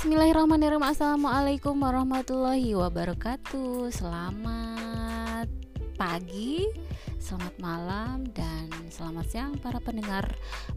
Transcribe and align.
Bismillahirrahmanirrahim. 0.00 0.80
Assalamualaikum 0.80 1.76
warahmatullahi 1.76 2.72
wabarakatuh. 2.72 3.92
Selamat 3.92 5.44
pagi, 6.00 6.64
selamat 7.20 7.60
malam, 7.60 8.24
dan 8.32 8.72
selamat 8.88 9.28
siang 9.28 9.52
para 9.60 9.76
pendengar 9.76 10.24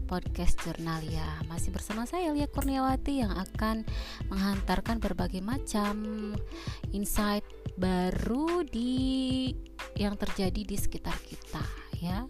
podcast 0.04 0.60
Jurnalia. 0.60 1.40
Masih 1.48 1.72
bersama 1.72 2.04
saya 2.04 2.36
Lia 2.36 2.44
Kurniawati 2.52 3.24
yang 3.24 3.32
akan 3.32 3.88
menghantarkan 4.28 5.00
berbagai 5.00 5.40
macam 5.40 6.36
insight 6.92 7.48
baru 7.80 8.60
di 8.68 9.48
yang 9.96 10.20
terjadi 10.20 10.68
di 10.68 10.76
sekitar 10.76 11.16
kita 11.24 11.64
ya. 11.96 12.28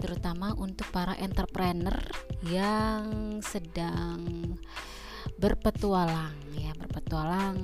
Terutama 0.00 0.56
untuk 0.56 0.88
para 0.96 1.12
entrepreneur 1.20 2.00
yang 2.48 3.36
sedang 3.44 4.56
berpetualang 5.42 6.38
ya 6.54 6.70
berpetualang 6.78 7.58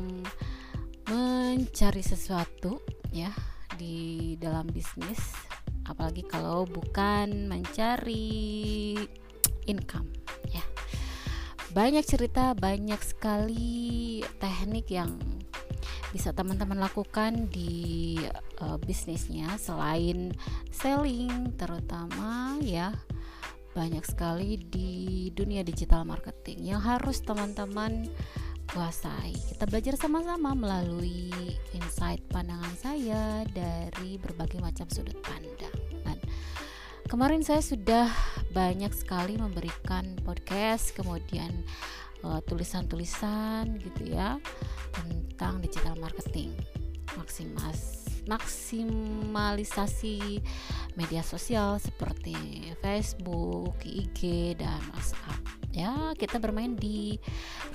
mencari 1.06 2.02
sesuatu 2.02 2.82
ya 3.14 3.30
di 3.78 4.34
dalam 4.34 4.66
bisnis 4.66 5.30
apalagi 5.86 6.26
kalau 6.26 6.66
bukan 6.66 7.46
mencari 7.46 8.98
income 9.70 10.10
ya. 10.50 10.64
Banyak 11.70 12.02
cerita 12.02 12.52
banyak 12.58 12.98
sekali 12.98 14.20
teknik 14.42 14.90
yang 14.90 15.14
bisa 16.08 16.32
teman-teman 16.32 16.80
lakukan 16.80 17.52
di 17.52 18.16
uh, 18.64 18.80
bisnisnya 18.80 19.60
selain 19.60 20.32
selling 20.72 21.52
terutama 21.60 22.56
ya 22.64 22.96
banyak 23.78 24.02
sekali 24.02 24.58
di 24.58 25.30
dunia 25.30 25.62
digital 25.62 26.02
marketing 26.02 26.74
yang 26.74 26.82
harus 26.82 27.22
teman-teman 27.22 28.10
kuasai. 28.74 29.38
Kita 29.54 29.70
belajar 29.70 29.94
sama-sama 29.94 30.50
melalui 30.50 31.30
insight 31.70 32.18
pandangan 32.26 32.74
saya 32.74 33.46
dari 33.46 34.18
berbagai 34.18 34.58
macam 34.58 34.90
sudut 34.90 35.14
pandang. 35.22 35.70
Dan 36.02 36.18
kemarin 37.06 37.46
saya 37.46 37.62
sudah 37.62 38.10
banyak 38.50 38.90
sekali 38.90 39.38
memberikan 39.38 40.18
podcast, 40.26 40.90
kemudian 40.98 41.62
tulisan 42.18 42.90
tulisan-tulisan 42.90 43.78
gitu 43.78 44.10
ya 44.10 44.42
tentang 44.90 45.62
digital 45.62 45.94
marketing. 46.02 46.50
Maksimas 47.14 47.97
maksimalisasi 48.28 50.44
media 51.00 51.24
sosial 51.24 51.80
seperti 51.80 52.36
Facebook, 52.84 53.80
IG 53.82 54.52
dan 54.60 54.76
WhatsApp. 54.92 55.40
Ya, 55.72 56.12
kita 56.12 56.36
bermain 56.36 56.76
di 56.76 57.16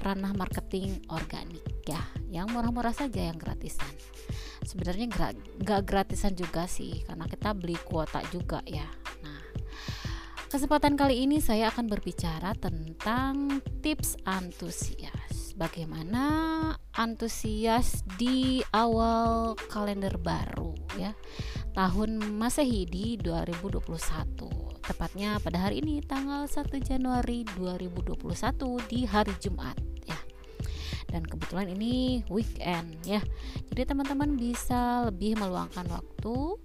ranah 0.06 0.38
marketing 0.38 1.02
organik 1.10 1.66
ya, 1.90 2.06
yang 2.30 2.54
murah-murah 2.54 2.94
saja 2.94 3.34
yang 3.34 3.42
gratisan. 3.42 3.90
Sebenarnya 4.64 5.12
nggak 5.60 5.84
gratisan 5.84 6.32
juga 6.38 6.70
sih, 6.70 7.02
karena 7.04 7.26
kita 7.26 7.58
beli 7.58 7.76
kuota 7.82 8.22
juga 8.30 8.62
ya. 8.68 8.86
Nah, 9.24 9.40
kesempatan 10.52 11.00
kali 11.00 11.24
ini 11.24 11.40
saya 11.40 11.72
akan 11.72 11.88
berbicara 11.88 12.52
tentang 12.60 13.64
tips 13.80 14.20
antusias. 14.28 15.23
Bagaimana 15.54 16.26
antusias 16.98 18.02
di 18.18 18.66
awal 18.74 19.54
kalender 19.70 20.18
baru 20.18 20.74
ya. 20.98 21.14
Tahun 21.74 22.22
Masehi 22.38 22.90
di 22.90 23.18
2021 23.22 24.82
tepatnya 24.84 25.38
pada 25.40 25.70
hari 25.70 25.80
ini 25.80 26.02
tanggal 26.04 26.46
1 26.46 26.70
Januari 26.82 27.46
2021 27.58 28.90
di 28.90 29.06
hari 29.06 29.34
Jumat 29.38 29.78
ya. 30.06 30.18
Dan 31.10 31.22
kebetulan 31.26 31.70
ini 31.70 32.26
weekend 32.34 32.98
ya. 33.06 33.22
Jadi 33.70 33.82
teman-teman 33.90 34.34
bisa 34.34 35.06
lebih 35.06 35.38
meluangkan 35.38 35.86
waktu 35.86 36.58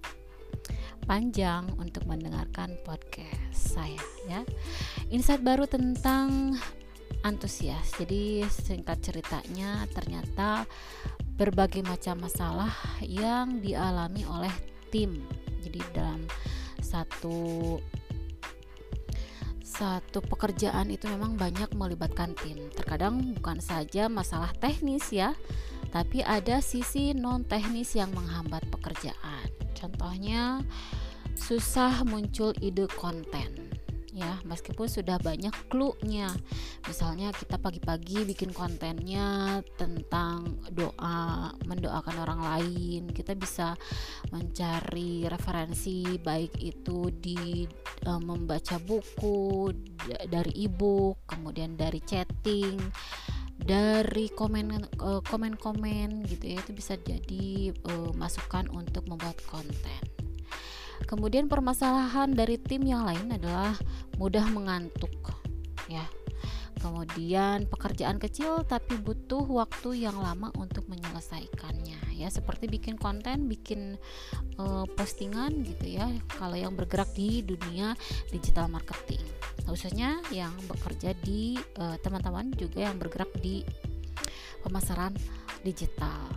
panjang 1.09 1.65
untuk 1.81 2.05
mendengarkan 2.05 2.77
podcast 2.85 3.53
saya 3.77 4.01
ya. 4.29 4.41
Insight 5.09 5.41
baru 5.41 5.65
tentang 5.65 6.53
antusias. 7.23 7.91
Jadi 7.97 8.45
singkat 8.47 9.03
ceritanya 9.03 9.85
ternyata 9.91 10.63
berbagai 11.39 11.83
macam 11.83 12.23
masalah 12.23 12.71
yang 13.03 13.63
dialami 13.63 14.23
oleh 14.27 14.53
tim. 14.91 15.23
Jadi 15.63 15.79
dalam 15.95 16.23
satu 16.83 17.77
satu 19.63 20.19
pekerjaan 20.25 20.91
itu 20.91 21.07
memang 21.07 21.39
banyak 21.39 21.71
melibatkan 21.77 22.35
tim. 22.35 22.67
Terkadang 22.75 23.37
bukan 23.39 23.63
saja 23.63 24.11
masalah 24.11 24.51
teknis 24.59 25.07
ya 25.13 25.31
tapi 25.89 26.21
ada 26.21 26.61
sisi 26.61 27.17
non 27.17 27.41
teknis 27.47 27.97
yang 27.97 28.13
menghambat 28.13 28.61
pekerjaan. 28.69 29.47
Contohnya 29.73 30.61
susah 31.39 32.03
muncul 32.03 32.51
ide 32.59 32.85
konten 32.99 33.78
ya 34.19 34.35
meskipun 34.43 34.91
sudah 34.91 35.15
banyak 35.23 35.55
clue-nya. 35.71 36.27
Misalnya 36.83 37.31
kita 37.31 37.55
pagi-pagi 37.55 38.27
bikin 38.27 38.51
kontennya 38.51 39.59
tentang 39.79 40.59
doa 40.75 41.55
mendoakan 41.63 42.15
orang 42.19 42.41
lain. 42.43 43.07
Kita 43.09 43.33
bisa 43.39 43.79
mencari 44.35 45.23
referensi 45.31 46.19
baik 46.19 46.59
itu 46.59 47.07
di 47.15 47.63
uh, 48.03 48.19
membaca 48.19 48.75
buku 48.83 49.71
dari 50.27 50.67
ebook 50.67 51.23
kemudian 51.23 51.79
dari 51.79 52.03
chatting 52.03 52.75
dari 53.59 54.31
komen 54.31 54.87
uh, 54.99 55.23
komen-komen 55.23 56.27
gitu 56.27 56.43
ya. 56.43 56.59
Itu 56.59 56.71
bisa 56.75 56.99
jadi 56.99 57.71
uh, 57.87 58.11
masukan 58.15 58.67
untuk 58.71 59.07
membuat 59.07 59.39
konten 59.47 60.18
Kemudian 61.09 61.49
permasalahan 61.49 62.29
dari 62.37 62.61
tim 62.61 62.85
yang 62.85 63.01
lain 63.01 63.33
adalah 63.33 63.73
mudah 64.21 64.45
mengantuk 64.53 65.09
ya. 65.89 66.05
Kemudian 66.79 67.65
pekerjaan 67.65 68.21
kecil 68.21 68.61
tapi 68.63 68.95
butuh 69.01 69.41
waktu 69.41 70.05
yang 70.05 70.21
lama 70.21 70.53
untuk 70.55 70.85
menyelesaikannya 70.87 72.13
ya 72.13 72.29
seperti 72.29 72.69
bikin 72.69 72.95
konten, 72.95 73.49
bikin 73.49 73.97
uh, 74.61 74.85
postingan 74.93 75.65
gitu 75.65 75.97
ya. 75.97 76.07
Kalau 76.37 76.55
yang 76.55 76.77
bergerak 76.77 77.09
di 77.17 77.41
dunia 77.41 77.97
digital 78.29 78.69
marketing, 78.69 79.25
khususnya 79.65 80.21
yang 80.29 80.53
bekerja 80.69 81.17
di 81.25 81.57
eh, 81.57 81.97
teman-teman 81.99 82.53
juga 82.55 82.85
yang 82.85 82.95
bergerak 83.01 83.33
di 83.43 83.65
pemasaran 84.63 85.15
digital 85.65 86.31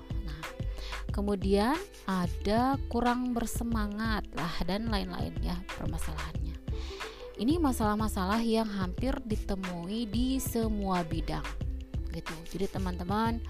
kemudian 1.10 1.76
ada 2.06 2.76
kurang 2.88 3.34
bersemangat 3.34 4.26
lah 4.34 4.54
dan 4.64 4.88
lain-lain 4.88 5.34
ya 5.42 5.56
permasalahannya. 5.78 6.56
Ini 7.40 7.58
masalah-masalah 7.58 8.38
yang 8.44 8.68
hampir 8.68 9.16
ditemui 9.24 10.06
di 10.06 10.38
semua 10.38 11.02
bidang 11.02 11.44
gitu. 12.12 12.34
Jadi 12.52 12.68
teman-teman 12.68 13.40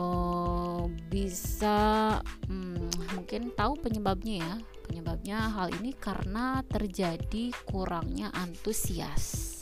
uh, 0.00 0.88
bisa 1.12 2.18
hmm, 2.48 3.14
mungkin 3.14 3.52
tahu 3.54 3.76
penyebabnya 3.78 4.36
ya. 4.42 4.54
Penyebabnya 4.88 5.52
hal 5.52 5.68
ini 5.78 5.92
karena 5.92 6.64
terjadi 6.64 7.52
kurangnya 7.68 8.32
antusias 8.32 9.58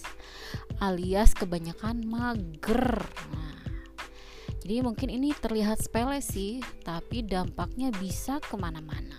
alias 0.80 1.32
kebanyakan 1.32 2.04
mager. 2.04 3.08
Nah, 3.32 3.55
jadi 4.66 4.82
mungkin 4.82 5.14
ini 5.14 5.30
terlihat 5.30 5.78
sepele 5.78 6.18
sih, 6.18 6.58
tapi 6.82 7.22
dampaknya 7.22 7.94
bisa 8.02 8.42
ke 8.42 8.58
mana-mana. 8.58 9.14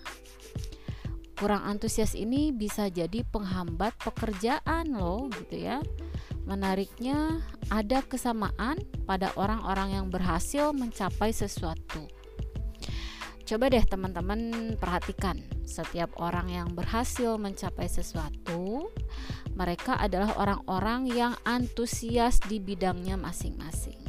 Kurang 1.39 1.63
antusias 1.63 2.19
ini 2.19 2.51
bisa 2.51 2.91
jadi 2.91 3.23
penghambat 3.23 3.95
pekerjaan 3.95 4.91
loh 4.91 5.31
gitu 5.31 5.55
ya. 5.55 5.79
Menariknya 6.43 7.39
ada 7.71 8.03
kesamaan 8.03 8.75
pada 9.07 9.31
orang-orang 9.39 9.95
yang 9.95 10.11
berhasil 10.11 10.75
mencapai 10.75 11.31
sesuatu. 11.31 12.11
Coba 13.47 13.71
deh 13.71 13.87
teman-teman 13.87 14.75
perhatikan, 14.75 15.39
setiap 15.63 16.11
orang 16.19 16.51
yang 16.51 16.75
berhasil 16.75 17.39
mencapai 17.39 17.87
sesuatu, 17.87 18.91
mereka 19.55 19.95
adalah 19.95 20.35
orang-orang 20.35 21.07
yang 21.07 21.39
antusias 21.47 22.43
di 22.51 22.59
bidangnya 22.59 23.15
masing-masing. 23.15 24.06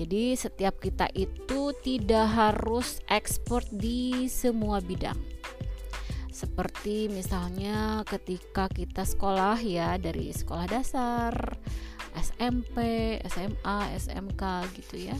Jadi 0.00 0.32
setiap 0.32 0.80
kita 0.80 1.12
itu 1.12 1.76
tidak 1.84 2.24
harus 2.32 3.04
ekspor 3.04 3.60
di 3.68 4.32
semua 4.32 4.80
bidang. 4.80 5.20
Seperti 6.32 7.12
misalnya 7.12 8.00
ketika 8.08 8.72
kita 8.72 9.04
sekolah 9.04 9.60
ya 9.60 10.00
dari 10.00 10.32
sekolah 10.32 10.64
dasar, 10.72 11.36
SMP, 12.16 13.20
SMA, 13.28 13.92
SMK 14.00 14.72
gitu 14.80 15.12
ya. 15.12 15.16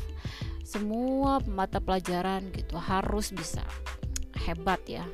Semua 0.65 1.45
mata 1.45 1.77
pelajaran 1.77 2.49
gitu 2.57 2.81
harus 2.81 3.37
bisa 3.37 3.61
hebat 4.49 4.81
ya. 4.89 5.05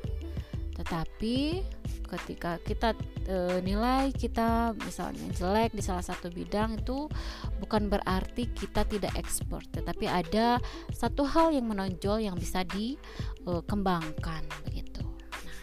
Tetapi 0.77 1.65
ketika 2.07 2.61
kita 2.63 2.95
e, 3.27 3.59
nilai 3.65 4.15
kita 4.15 4.77
misalnya 4.79 5.27
jelek 5.35 5.75
di 5.75 5.83
salah 5.83 6.05
satu 6.05 6.31
bidang 6.31 6.79
itu 6.79 7.11
bukan 7.59 7.91
berarti 7.91 8.47
kita 8.55 8.87
tidak 8.87 9.17
expert, 9.19 9.67
tetapi 9.75 10.07
ada 10.07 10.63
satu 10.95 11.27
hal 11.27 11.51
yang 11.57 11.67
menonjol 11.67 12.23
yang 12.23 12.39
bisa 12.39 12.63
dikembangkan 12.63 14.45
begitu. 14.69 15.03
Nah, 15.43 15.59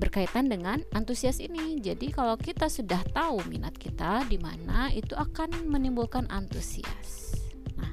berkaitan 0.00 0.48
dengan 0.48 0.80
antusias 0.96 1.42
ini. 1.42 1.82
Jadi 1.82 2.14
kalau 2.14 2.38
kita 2.40 2.70
sudah 2.70 3.02
tahu 3.12 3.44
minat 3.50 3.76
kita 3.76 4.24
di 4.24 4.40
mana 4.40 4.88
itu 4.94 5.12
akan 5.18 5.68
menimbulkan 5.68 6.30
antusias. 6.32 7.36
Nah, 7.76 7.92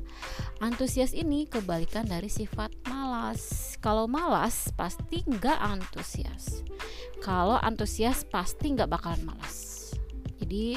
antusias 0.64 1.12
ini 1.12 1.50
kebalikan 1.50 2.08
dari 2.08 2.32
sifat 2.32 2.72
malas. 2.88 3.65
Kalau 3.86 4.10
malas 4.10 4.74
pasti 4.74 5.22
nggak 5.30 5.62
antusias. 5.62 6.66
Kalau 7.22 7.54
antusias 7.62 8.26
pasti 8.26 8.74
nggak 8.74 8.90
bakalan 8.90 9.22
malas. 9.22 9.94
Jadi 10.42 10.74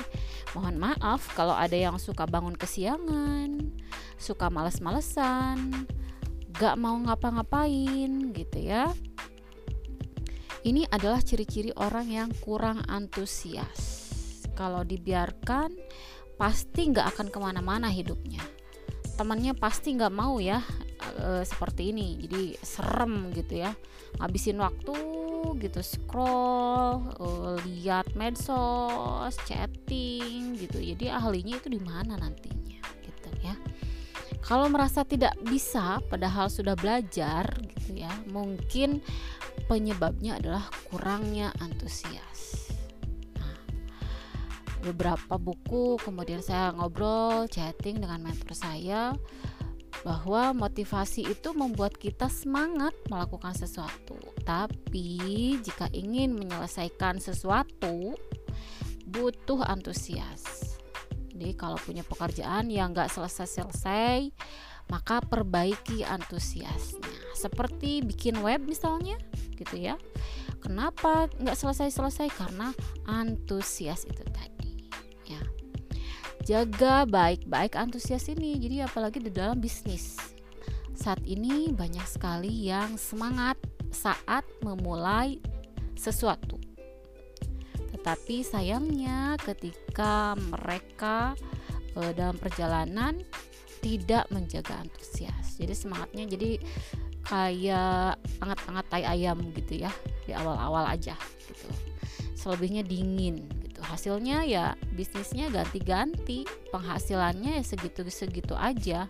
mohon 0.52 0.76
maaf 0.76 1.24
kalau 1.32 1.56
ada 1.56 1.72
yang 1.72 1.96
suka 1.96 2.28
bangun 2.28 2.52
kesiangan, 2.52 3.72
suka 4.20 4.52
males-malesan, 4.52 5.88
nggak 6.52 6.76
mau 6.76 7.00
ngapa-ngapain 7.00 8.28
gitu 8.36 8.58
ya. 8.60 8.92
Ini 10.68 10.84
adalah 10.92 11.24
ciri-ciri 11.24 11.72
orang 11.80 12.12
yang 12.12 12.28
kurang 12.44 12.84
antusias. 12.92 14.04
Kalau 14.52 14.84
dibiarkan 14.84 15.72
pasti 16.36 16.92
nggak 16.92 17.16
akan 17.16 17.32
ke 17.32 17.38
mana-mana 17.40 17.88
hidupnya. 17.88 18.44
Temannya 19.16 19.56
pasti 19.56 19.96
nggak 19.96 20.12
mau 20.12 20.36
ya 20.44 20.60
e, 20.98 21.42
seperti 21.46 21.94
ini. 21.94 22.18
Jadi 22.20 22.58
serem 22.60 23.30
gitu 23.32 23.62
ya. 23.62 23.72
Ngabisin 24.18 24.58
waktu 24.58 25.18
gitu 25.58 25.80
scroll 25.82 27.06
uh, 27.18 27.56
lihat 27.66 28.10
medsos 28.18 29.34
chatting 29.46 30.58
gitu 30.58 30.78
jadi 30.82 31.18
ahlinya 31.18 31.58
itu 31.58 31.68
di 31.70 31.80
mana 31.82 32.18
nantinya 32.18 32.82
gitu 33.02 33.30
ya 33.42 33.54
kalau 34.42 34.70
merasa 34.70 35.04
tidak 35.06 35.34
bisa 35.46 36.02
padahal 36.10 36.50
sudah 36.50 36.74
belajar 36.74 37.48
gitu 37.74 38.02
ya 38.02 38.10
mungkin 38.30 39.02
penyebabnya 39.66 40.38
adalah 40.40 40.64
kurangnya 40.90 41.54
antusias 41.62 42.72
nah, 43.36 43.56
beberapa 44.82 45.38
buku 45.38 46.00
kemudian 46.02 46.42
saya 46.42 46.74
ngobrol 46.74 47.46
chatting 47.50 48.02
dengan 48.02 48.22
mentor 48.26 48.54
saya 48.54 49.14
bahwa 50.06 50.54
motivasi 50.54 51.26
itu 51.26 51.50
membuat 51.54 51.98
kita 51.98 52.30
semangat 52.30 52.94
melakukan 53.10 53.54
sesuatu. 53.54 54.14
Tapi 54.46 55.58
jika 55.60 55.90
ingin 55.90 56.38
menyelesaikan 56.38 57.18
sesuatu, 57.18 58.14
butuh 59.08 59.64
antusias. 59.66 60.76
Jadi 61.34 61.54
kalau 61.54 61.78
punya 61.78 62.02
pekerjaan 62.02 62.66
yang 62.70 62.90
nggak 62.94 63.10
selesai-selesai, 63.10 64.34
maka 64.90 65.22
perbaiki 65.22 66.02
antusiasnya. 66.02 67.34
Seperti 67.36 68.02
bikin 68.02 68.42
web 68.42 68.66
misalnya, 68.66 69.14
gitu 69.54 69.78
ya. 69.78 69.94
Kenapa 70.58 71.30
nggak 71.38 71.54
selesai-selesai? 71.54 72.28
Karena 72.34 72.74
antusias 73.06 74.02
itu 74.02 74.26
tadi 74.34 74.57
jaga 76.48 77.04
baik-baik 77.04 77.76
antusias 77.76 78.24
ini. 78.32 78.56
Jadi 78.56 78.80
apalagi 78.80 79.20
di 79.20 79.28
dalam 79.28 79.60
bisnis. 79.60 80.16
Saat 80.96 81.20
ini 81.28 81.68
banyak 81.76 82.08
sekali 82.08 82.72
yang 82.72 82.96
semangat 82.96 83.60
saat 83.92 84.48
memulai 84.64 85.36
sesuatu. 85.92 86.56
Tetapi 87.92 88.40
sayangnya 88.40 89.36
ketika 89.44 90.32
mereka 90.40 91.36
e, 91.92 92.16
dalam 92.16 92.40
perjalanan 92.40 93.20
tidak 93.84 94.24
menjaga 94.32 94.80
antusias. 94.80 95.60
Jadi 95.60 95.76
semangatnya 95.76 96.24
jadi 96.32 96.50
kayak 97.28 98.16
anget-anget 98.40 98.86
tai 98.88 99.04
ayam 99.04 99.38
gitu 99.52 99.84
ya 99.84 99.92
di 100.24 100.32
awal-awal 100.32 100.88
aja 100.88 101.12
gitu. 101.44 101.68
Selebihnya 102.32 102.80
dingin 102.80 103.67
hasilnya 103.88 104.44
ya 104.44 104.76
bisnisnya 104.92 105.48
ganti-ganti 105.48 106.44
penghasilannya 106.70 107.58
ya 107.58 107.64
segitu-segitu 107.64 108.52
aja. 108.52 109.08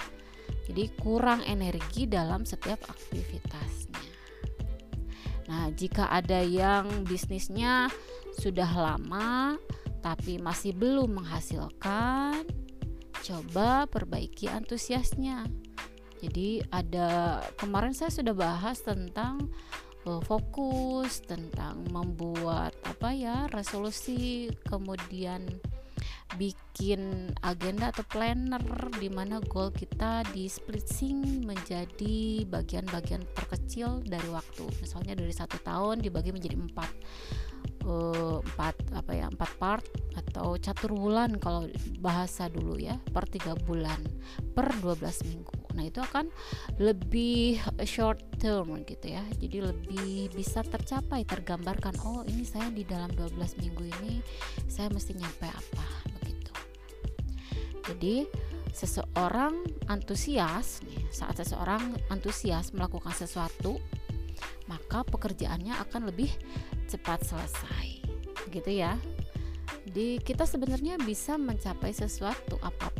Jadi 0.70 0.84
kurang 1.00 1.42
energi 1.44 2.06
dalam 2.06 2.46
setiap 2.46 2.80
aktivitasnya. 2.88 4.06
Nah 5.48 5.72
jika 5.74 6.08
ada 6.12 6.44
yang 6.44 7.04
bisnisnya 7.08 7.90
sudah 8.38 8.68
lama 8.68 9.58
tapi 9.98 10.38
masih 10.38 10.72
belum 10.76 11.18
menghasilkan 11.18 12.46
coba 13.26 13.84
perbaiki 13.90 14.46
antusiasnya. 14.46 15.44
Jadi 16.18 16.62
ada 16.74 17.40
kemarin 17.58 17.94
saya 17.94 18.10
sudah 18.10 18.34
bahas 18.34 18.82
tentang 18.82 19.50
fokus 20.24 21.20
tentang 21.24 21.84
membuat 21.92 22.72
apa 22.84 23.12
ya 23.12 23.46
resolusi 23.52 24.48
kemudian 24.66 25.44
bikin 26.36 27.32
agenda 27.40 27.88
atau 27.88 28.04
planner 28.04 28.60
di 29.00 29.08
mana 29.08 29.40
goal 29.48 29.72
kita 29.72 30.22
di 30.30 30.44
splitting 30.44 31.48
menjadi 31.48 32.44
bagian-bagian 32.44 33.24
terkecil 33.32 34.04
dari 34.04 34.28
waktu. 34.28 34.68
Misalnya 34.84 35.16
dari 35.16 35.32
satu 35.32 35.56
tahun 35.64 36.04
dibagi 36.04 36.30
menjadi 36.36 36.60
empat 36.60 36.90
uh, 37.88 38.38
empat 38.44 38.74
apa 38.92 39.12
ya 39.16 39.26
empat 39.32 39.50
part 39.56 39.84
atau 40.14 40.60
catur 40.60 40.92
bulan 40.92 41.40
kalau 41.40 41.64
bahasa 41.98 42.52
dulu 42.52 42.76
ya 42.76 43.00
per 43.10 43.24
tiga 43.26 43.56
bulan 43.56 43.98
per 44.52 44.68
12 44.84 45.28
minggu 45.32 45.67
Nah, 45.78 45.86
itu 45.86 46.02
akan 46.02 46.26
lebih 46.82 47.62
short 47.86 48.18
term 48.42 48.82
gitu 48.82 49.14
ya. 49.14 49.22
Jadi 49.38 49.62
lebih 49.62 50.34
bisa 50.34 50.66
tercapai, 50.66 51.22
tergambarkan 51.22 51.94
oh, 52.02 52.26
ini 52.26 52.42
saya 52.42 52.66
di 52.74 52.82
dalam 52.82 53.14
12 53.14 53.62
minggu 53.62 53.86
ini 54.02 54.18
saya 54.66 54.90
mesti 54.90 55.14
nyampe 55.14 55.46
apa 55.46 55.86
begitu. 56.18 56.50
Jadi 57.86 58.16
seseorang 58.74 59.54
antusias 59.86 60.82
saat 61.14 61.38
seseorang 61.38 61.94
antusias 62.10 62.74
melakukan 62.74 63.14
sesuatu, 63.14 63.78
maka 64.66 65.06
pekerjaannya 65.06 65.78
akan 65.88 66.10
lebih 66.10 66.34
cepat 66.90 67.22
selesai. 67.22 68.02
Gitu 68.50 68.70
ya. 68.82 68.98
Di 69.88 70.18
kita 70.20 70.42
sebenarnya 70.42 70.98
bisa 71.00 71.38
mencapai 71.38 71.94
sesuatu 71.94 72.58
apa 72.60 72.90
pun 72.92 72.97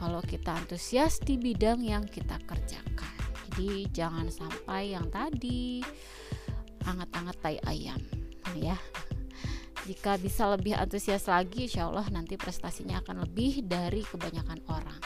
kalau 0.00 0.24
kita 0.24 0.56
antusias 0.56 1.20
di 1.20 1.36
bidang 1.36 1.84
yang 1.84 2.08
kita 2.08 2.40
kerjakan. 2.48 3.12
Jadi 3.52 3.84
jangan 3.92 4.32
sampai 4.32 4.96
yang 4.96 5.12
tadi 5.12 5.84
anget-anget 6.88 7.36
tai 7.44 7.60
ayam 7.68 8.00
ya. 8.56 8.76
Jika 9.84 10.20
bisa 10.20 10.46
lebih 10.52 10.76
antusias 10.76 11.26
lagi, 11.26 11.66
insya 11.66 11.88
Allah 11.88 12.06
nanti 12.12 12.36
prestasinya 12.36 13.00
akan 13.04 13.26
lebih 13.26 13.64
dari 13.64 14.04
kebanyakan 14.04 14.60
orang. 14.70 15.00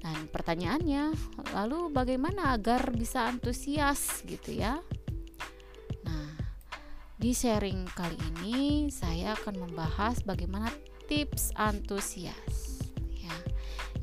Dan 0.00 0.26
pertanyaannya, 0.32 1.12
lalu 1.52 1.92
bagaimana 1.92 2.56
agar 2.56 2.88
bisa 2.90 3.28
antusias 3.28 4.24
gitu 4.24 4.56
ya? 4.56 4.80
Nah, 6.02 6.28
di 7.20 7.36
sharing 7.36 7.84
kali 7.92 8.16
ini 8.36 8.88
saya 8.88 9.36
akan 9.36 9.68
membahas 9.68 10.24
bagaimana 10.24 10.72
tips 11.04 11.52
antusias. 11.54 12.69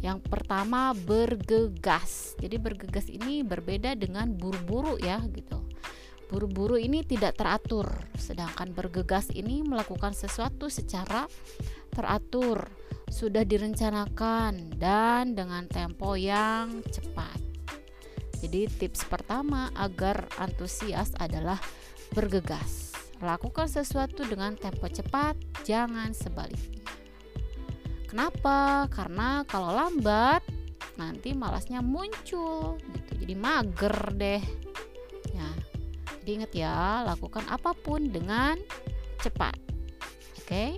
Yang 0.07 0.23
pertama 0.31 0.95
bergegas. 0.95 2.39
Jadi 2.39 2.55
bergegas 2.55 3.11
ini 3.11 3.43
berbeda 3.43 3.91
dengan 3.99 4.31
buru-buru 4.31 4.95
ya 5.03 5.19
gitu. 5.35 5.59
Buru-buru 6.31 6.79
ini 6.79 7.03
tidak 7.03 7.39
teratur, 7.39 7.87
sedangkan 8.15 8.71
bergegas 8.75 9.31
ini 9.31 9.63
melakukan 9.63 10.11
sesuatu 10.11 10.67
secara 10.67 11.23
teratur, 11.91 12.67
sudah 13.07 13.47
direncanakan 13.47 14.75
dan 14.75 15.35
dengan 15.35 15.67
tempo 15.71 16.19
yang 16.19 16.83
cepat. 16.83 17.39
Jadi 18.43 18.67
tips 18.67 19.07
pertama 19.07 19.71
agar 19.75 20.27
antusias 20.35 21.15
adalah 21.15 21.59
bergegas. 22.11 22.91
Lakukan 23.23 23.71
sesuatu 23.71 24.27
dengan 24.27 24.59
tempo 24.59 24.85
cepat, 24.91 25.39
jangan 25.63 26.11
sebaliknya. 26.11 26.76
Kenapa? 28.07 28.87
Karena 28.87 29.43
kalau 29.43 29.75
lambat 29.75 30.39
nanti 30.97 31.35
malasnya 31.35 31.83
muncul 31.83 32.79
gitu. 32.79 33.11
Jadi 33.21 33.33
mager 33.35 33.97
deh. 34.15 34.43
Ya. 35.35 35.49
Jadi 36.23 36.29
ingat 36.43 36.51
ya, 36.55 37.03
lakukan 37.07 37.45
apa 37.51 37.75
pun 37.75 38.07
dengan 38.09 38.55
cepat. 39.21 39.55
Oke. 40.39 40.43
Okay? 40.43 40.69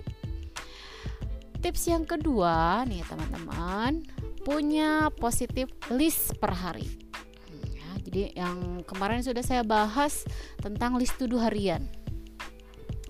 Tips 1.60 1.92
yang 1.92 2.08
kedua 2.08 2.88
nih 2.88 3.04
teman-teman, 3.04 4.00
punya 4.40 5.12
positif 5.12 5.68
list 5.92 6.32
per 6.40 6.56
hari. 6.56 6.88
Ya, 7.76 7.90
Jadi 8.00 8.22
yang 8.32 8.80
kemarin 8.88 9.20
sudah 9.20 9.44
saya 9.44 9.60
bahas 9.60 10.24
tentang 10.56 10.96
list 10.96 11.20
to 11.20 11.28
do 11.28 11.36
harian. 11.36 11.84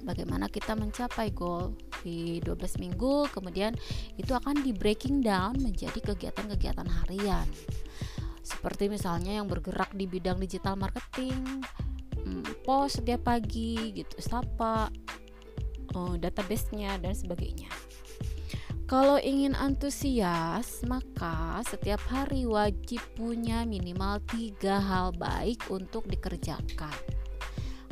Bagaimana 0.00 0.48
kita 0.48 0.72
mencapai 0.72 1.32
goal 1.36 1.76
di 2.00 2.40
12 2.40 2.80
minggu, 2.80 3.28
kemudian 3.30 3.76
itu 4.16 4.32
akan 4.32 4.64
di 4.64 4.72
breaking 4.72 5.20
down 5.20 5.60
menjadi 5.60 6.00
kegiatan-kegiatan 6.00 6.88
harian. 6.88 7.44
Seperti 8.40 8.88
misalnya 8.88 9.38
yang 9.40 9.46
bergerak 9.46 9.92
di 9.92 10.08
bidang 10.08 10.40
digital 10.40 10.74
marketing, 10.74 11.62
hmm, 12.24 12.64
post 12.64 13.04
setiap 13.04 13.28
pagi 13.28 13.92
gitu, 13.92 14.16
sapa, 14.18 14.88
uh, 15.94 16.14
database-nya 16.16 16.96
dan 16.98 17.12
sebagainya. 17.12 17.68
Kalau 18.90 19.22
ingin 19.22 19.54
antusias, 19.54 20.82
maka 20.82 21.62
setiap 21.62 22.02
hari 22.10 22.42
wajib 22.42 22.98
punya 23.14 23.62
minimal 23.62 24.18
tiga 24.34 24.82
hal 24.82 25.14
baik 25.14 25.62
untuk 25.70 26.10
dikerjakan. 26.10 26.98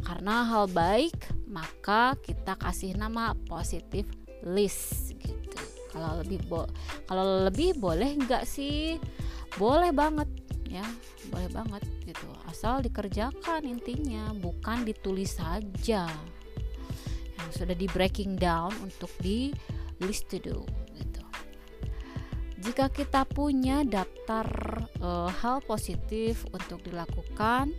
Karena 0.03 0.43
hal 0.43 0.67
baik, 0.67 1.15
maka 1.49 2.15
kita 2.21 2.55
kasih 2.61 2.95
nama 2.95 3.33
positif 3.49 4.07
list 4.45 5.17
gitu. 5.19 5.59
Kalau 5.91 6.21
lebih 6.21 6.45
bo 6.47 6.69
kalau 7.09 7.49
lebih 7.49 7.75
boleh 7.81 8.15
nggak 8.21 8.45
sih? 8.45 9.01
Boleh 9.57 9.91
banget 9.91 10.29
ya, 10.69 10.85
boleh 11.33 11.49
banget 11.51 11.83
gitu. 12.05 12.29
Asal 12.47 12.85
dikerjakan 12.85 13.65
intinya, 13.65 14.31
bukan 14.37 14.85
ditulis 14.85 15.41
saja. 15.41 16.07
Yang 17.41 17.51
sudah 17.57 17.75
di 17.75 17.89
breaking 17.91 18.37
down 18.37 18.71
untuk 18.85 19.11
di 19.19 19.51
list 20.05 20.31
to 20.31 20.39
do 20.39 20.63
jika 22.59 22.91
kita 22.91 23.23
punya 23.23 23.87
daftar 23.87 24.47
e, 24.99 25.31
hal 25.31 25.63
positif 25.63 26.43
untuk 26.51 26.83
dilakukan, 26.83 27.71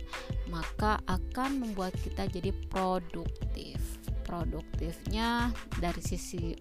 maka 0.48 0.96
akan 1.04 1.60
membuat 1.60 1.92
kita 2.00 2.24
jadi 2.32 2.48
produktif. 2.72 3.76
Produktifnya 4.24 5.52
dari 5.76 6.00
sisi 6.00 6.56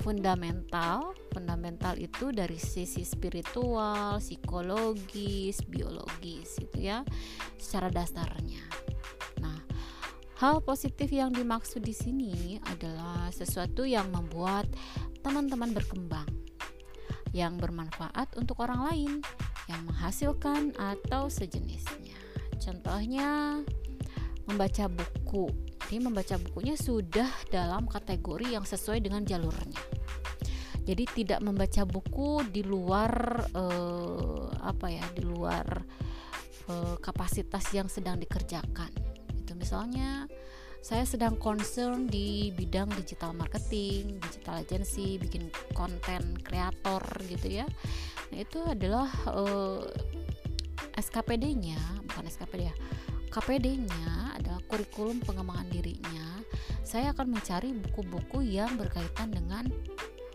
fundamental, 0.00 1.12
fundamental 1.36 2.00
itu 2.00 2.32
dari 2.32 2.56
sisi 2.56 3.04
spiritual, 3.04 4.16
psikologis, 4.24 5.60
biologis 5.68 6.56
itu 6.64 6.88
ya, 6.88 7.04
secara 7.60 7.92
dasarnya. 7.92 8.64
Nah, 9.44 9.60
hal 10.40 10.64
positif 10.64 11.12
yang 11.12 11.36
dimaksud 11.36 11.84
di 11.84 11.92
sini 11.92 12.56
adalah 12.72 13.28
sesuatu 13.28 13.84
yang 13.84 14.08
membuat 14.08 14.64
teman-teman 15.20 15.76
berkembang 15.76 16.49
yang 17.30 17.58
bermanfaat 17.58 18.34
untuk 18.34 18.58
orang 18.62 18.90
lain, 18.90 19.12
yang 19.70 19.82
menghasilkan 19.86 20.74
atau 20.74 21.30
sejenisnya. 21.30 22.18
Contohnya 22.58 23.60
membaca 24.50 24.90
buku. 24.90 25.46
Jadi 25.86 25.98
membaca 26.02 26.34
bukunya 26.38 26.78
sudah 26.78 27.30
dalam 27.50 27.86
kategori 27.90 28.46
yang 28.54 28.62
sesuai 28.66 29.02
dengan 29.02 29.26
jalurnya. 29.26 29.78
Jadi 30.86 31.04
tidak 31.22 31.40
membaca 31.42 31.82
buku 31.86 32.46
di 32.50 32.62
luar 32.66 33.46
eh, 33.54 34.46
apa 34.62 34.86
ya, 34.90 35.06
di 35.14 35.22
luar 35.22 35.66
eh, 36.66 36.96
kapasitas 36.98 37.62
yang 37.74 37.86
sedang 37.86 38.18
dikerjakan. 38.18 38.90
Itu 39.38 39.54
misalnya 39.54 40.26
saya 40.80 41.04
sedang 41.04 41.36
concern 41.36 42.08
di 42.08 42.48
bidang 42.56 42.88
digital 42.96 43.36
marketing, 43.36 44.16
digital 44.16 44.64
agency, 44.64 45.20
bikin 45.20 45.52
konten 45.76 46.40
kreator 46.40 47.04
gitu 47.28 47.60
ya. 47.60 47.66
Nah, 48.32 48.38
itu 48.40 48.60
adalah 48.64 49.08
uh, 49.28 49.84
eh, 50.96 51.04
SKPD-nya, 51.04 51.80
bukan 52.08 52.24
SKPD 52.24 52.72
ya. 52.72 52.74
KPD-nya 53.30 54.40
adalah 54.40 54.58
kurikulum 54.66 55.20
pengembangan 55.20 55.68
dirinya. 55.68 56.40
Saya 56.82 57.12
akan 57.14 57.38
mencari 57.38 57.76
buku-buku 57.76 58.42
yang 58.42 58.80
berkaitan 58.80 59.36
dengan 59.36 59.68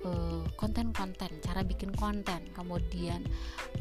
eh, 0.05 0.45
konten-konten, 0.55 1.41
cara 1.41 1.65
bikin 1.65 1.89
konten, 1.97 2.53
kemudian 2.53 3.25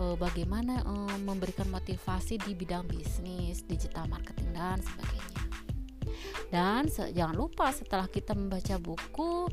uh, 0.01 0.17
bagaimana 0.17 0.81
memberikan 1.21 1.69
motivasi 1.69 2.41
di 2.41 2.57
bidang 2.57 2.89
bisnis, 2.89 3.63
digital 3.69 4.09
marketing 4.09 4.49
dan 4.57 4.81
sebagainya. 4.81 5.44
Dan 6.49 6.87
jangan 6.91 7.37
lupa 7.37 7.71
setelah 7.75 8.07
kita 8.07 8.37
membaca 8.37 8.79
buku 8.79 9.49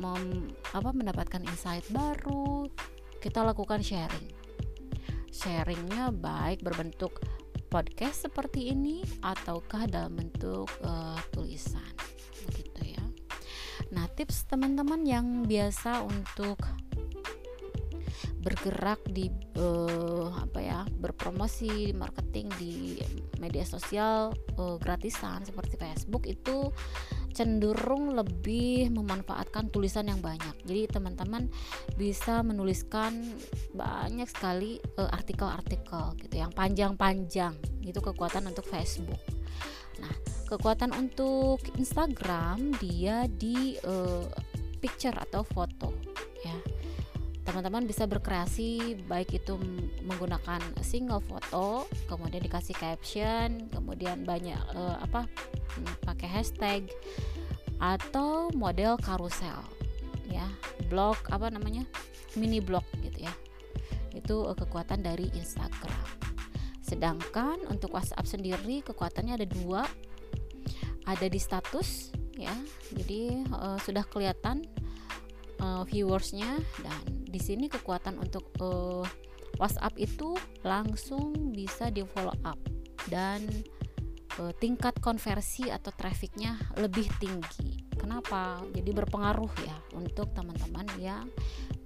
mem, 0.00 0.48
apa 0.72 0.90
mendapatkan 0.94 1.44
insight 1.44 1.84
baru, 1.92 2.66
kita 3.20 3.44
lakukan 3.44 3.84
sharing. 3.84 4.32
Sharingnya 5.30 6.10
baik 6.10 6.64
berbentuk 6.64 7.20
podcast 7.70 8.26
seperti 8.26 8.74
ini 8.74 9.06
ataukah 9.22 9.86
dalam 9.86 10.18
bentuk 10.18 10.66
uh, 10.82 11.16
tulisan 11.30 11.86
begitu 12.50 12.98
ya. 12.98 13.04
Nah, 13.94 14.10
tips 14.10 14.50
teman-teman 14.50 15.06
yang 15.06 15.46
biasa 15.46 16.02
untuk 16.02 16.58
bergerak 18.40 19.00
di 19.04 19.28
uh, 19.60 20.32
apa 20.32 20.58
ya 20.60 20.80
berpromosi 20.88 21.92
marketing 21.92 22.48
di 22.56 22.74
media 23.36 23.64
sosial 23.68 24.32
uh, 24.56 24.76
gratisan 24.80 25.44
seperti 25.44 25.76
Facebook 25.76 26.24
itu 26.24 26.72
cenderung 27.30 28.12
lebih 28.18 28.90
memanfaatkan 28.90 29.70
tulisan 29.70 30.10
yang 30.10 30.18
banyak. 30.18 30.52
Jadi 30.66 30.90
teman-teman 30.90 31.46
bisa 31.94 32.42
menuliskan 32.42 33.22
banyak 33.70 34.26
sekali 34.26 34.82
eh, 34.98 35.10
artikel-artikel 35.14 36.18
gitu 36.26 36.34
yang 36.34 36.50
panjang-panjang. 36.50 37.54
Itu 37.86 38.02
kekuatan 38.02 38.50
untuk 38.50 38.66
Facebook. 38.66 39.22
Nah, 40.02 40.14
kekuatan 40.50 40.90
untuk 40.90 41.62
Instagram 41.78 42.74
dia 42.82 43.30
di 43.30 43.78
uh, 43.86 44.26
picture 44.82 45.14
atau 45.14 45.46
foto 45.46 45.92
teman-teman 47.44 47.88
bisa 47.88 48.04
berkreasi 48.04 49.00
baik 49.08 49.40
itu 49.40 49.56
menggunakan 50.04 50.60
single 50.84 51.24
foto 51.24 51.88
kemudian 52.06 52.44
dikasih 52.44 52.76
caption 52.76 53.66
kemudian 53.72 54.22
banyak 54.22 54.60
uh, 54.76 55.00
apa 55.00 55.24
pakai 56.04 56.28
hashtag 56.28 56.82
atau 57.80 58.52
model 58.52 59.00
karusel 59.00 59.64
ya 60.28 60.46
blog 60.86 61.16
apa 61.32 61.48
namanya 61.48 61.88
mini 62.38 62.62
blog 62.62 62.84
gitu 63.02 63.26
ya. 63.26 63.32
Itu 64.14 64.46
uh, 64.46 64.54
kekuatan 64.54 65.02
dari 65.02 65.30
Instagram. 65.34 66.06
Sedangkan 66.82 67.62
untuk 67.70 67.94
WhatsApp 67.94 68.26
sendiri 68.26 68.82
kekuatannya 68.82 69.34
ada 69.38 69.46
dua. 69.46 69.82
Ada 71.08 71.26
di 71.26 71.40
status 71.42 72.14
ya 72.38 72.54
jadi 72.94 73.42
uh, 73.50 73.78
sudah 73.82 74.04
kelihatan 74.06 74.64
viewersnya 75.60 76.56
dan 76.80 77.19
di 77.30 77.38
sini 77.38 77.70
kekuatan 77.70 78.18
untuk 78.18 78.50
uh, 78.58 79.06
WhatsApp 79.56 79.94
itu 80.02 80.34
langsung 80.66 81.54
bisa 81.54 81.88
di 81.94 82.02
follow 82.02 82.34
up 82.42 82.58
dan 83.06 83.46
uh, 84.42 84.52
tingkat 84.58 84.98
konversi 84.98 85.70
atau 85.70 85.94
trafficnya 85.94 86.58
lebih 86.74 87.06
tinggi. 87.22 87.86
Kenapa? 87.94 88.58
Jadi 88.74 88.90
berpengaruh 88.90 89.52
ya 89.62 89.76
untuk 89.94 90.34
teman-teman 90.34 90.86
yang 90.98 91.30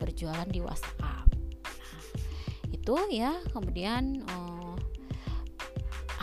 berjualan 0.01 0.47
di 0.49 0.65
WhatsApp. 0.65 0.97
Nah, 1.03 1.25
itu 2.73 2.97
ya 3.11 3.35
kemudian 3.53 4.23
uh, 4.29 4.77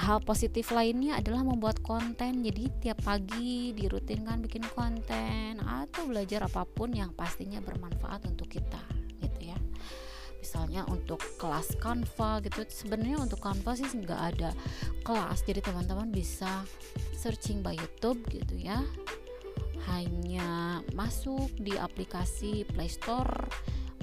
hal 0.01 0.17
positif 0.25 0.73
lainnya 0.73 1.21
adalah 1.21 1.45
membuat 1.45 1.83
konten 1.85 2.41
jadi 2.41 2.63
tiap 2.81 3.05
pagi 3.05 3.75
dirutinkan 3.77 4.41
bikin 4.41 4.65
konten 4.73 5.61
atau 5.61 6.09
belajar 6.09 6.47
apa 6.47 6.65
pun 6.65 6.89
yang 6.89 7.13
pastinya 7.13 7.61
bermanfaat 7.61 8.25
untuk 8.25 8.49
kita 8.49 9.00
misalnya 10.41 10.83
untuk 10.89 11.21
kelas 11.37 11.77
Canva 11.77 12.41
gitu 12.41 12.65
sebenarnya 12.65 13.21
untuk 13.21 13.39
Canva 13.39 13.77
sih 13.77 13.85
nggak 13.85 14.21
ada 14.35 14.49
kelas. 15.05 15.45
Jadi 15.45 15.61
teman-teman 15.61 16.09
bisa 16.09 16.65
searching 17.13 17.61
by 17.61 17.77
YouTube 17.77 18.19
gitu 18.33 18.57
ya. 18.57 18.81
Hanya 19.89 20.81
masuk 20.97 21.53
di 21.61 21.77
aplikasi 21.77 22.65
Play 22.65 22.89
Store 22.89 23.49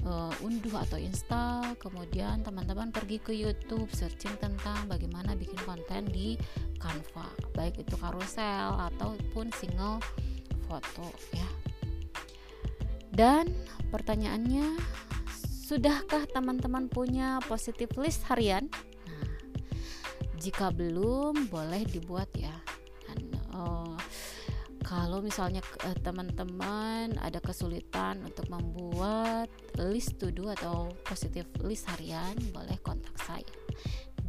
uh, 0.07 0.31
unduh 0.43 0.79
atau 0.79 0.95
install. 0.95 1.75
Kemudian 1.79 2.43
teman-teman 2.43 2.91
pergi 2.95 3.19
ke 3.19 3.35
YouTube 3.35 3.91
searching 3.91 4.35
tentang 4.39 4.87
bagaimana 4.87 5.35
bikin 5.35 5.59
konten 5.67 6.07
di 6.07 6.39
Canva. 6.79 7.27
Baik 7.55 7.83
itu 7.83 7.95
karusel 7.99 8.79
ataupun 8.91 9.51
single 9.55 9.99
foto 10.67 11.07
ya. 11.35 11.47
Dan 13.09 13.51
pertanyaannya 13.91 14.79
sudahkah 15.69 16.25
teman-teman 16.33 16.89
punya 16.89 17.37
positive 17.45 17.93
list 18.01 18.25
harian? 18.25 18.65
Nah 19.05 19.29
jika 20.41 20.73
belum 20.73 21.45
boleh 21.45 21.85
dibuat 21.85 22.33
ya. 22.33 22.57
Dan 23.05 23.37
uh, 23.53 23.93
kalau 24.81 25.21
misalnya 25.21 25.61
uh, 25.85 25.93
teman-teman 26.01 27.13
ada 27.21 27.37
kesulitan 27.37 28.25
untuk 28.25 28.49
membuat 28.49 29.45
list 29.77 30.17
to 30.17 30.33
do 30.33 30.49
atau 30.49 30.89
positive 31.05 31.45
list 31.61 31.85
harian 31.93 32.33
boleh 32.49 32.81
kontak 32.81 33.13
saya 33.21 33.45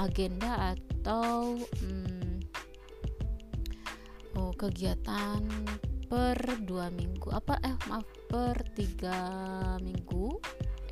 agenda 0.00 0.72
atau 0.72 1.60
hmm, 1.60 2.24
oh, 2.24 2.31
kegiatan 4.56 5.42
per 6.06 6.36
dua 6.68 6.92
minggu. 6.92 7.32
Apa 7.32 7.56
eh 7.64 7.76
maaf 7.88 8.04
per 8.28 8.56
tiga 8.76 9.16
minggu 9.80 10.36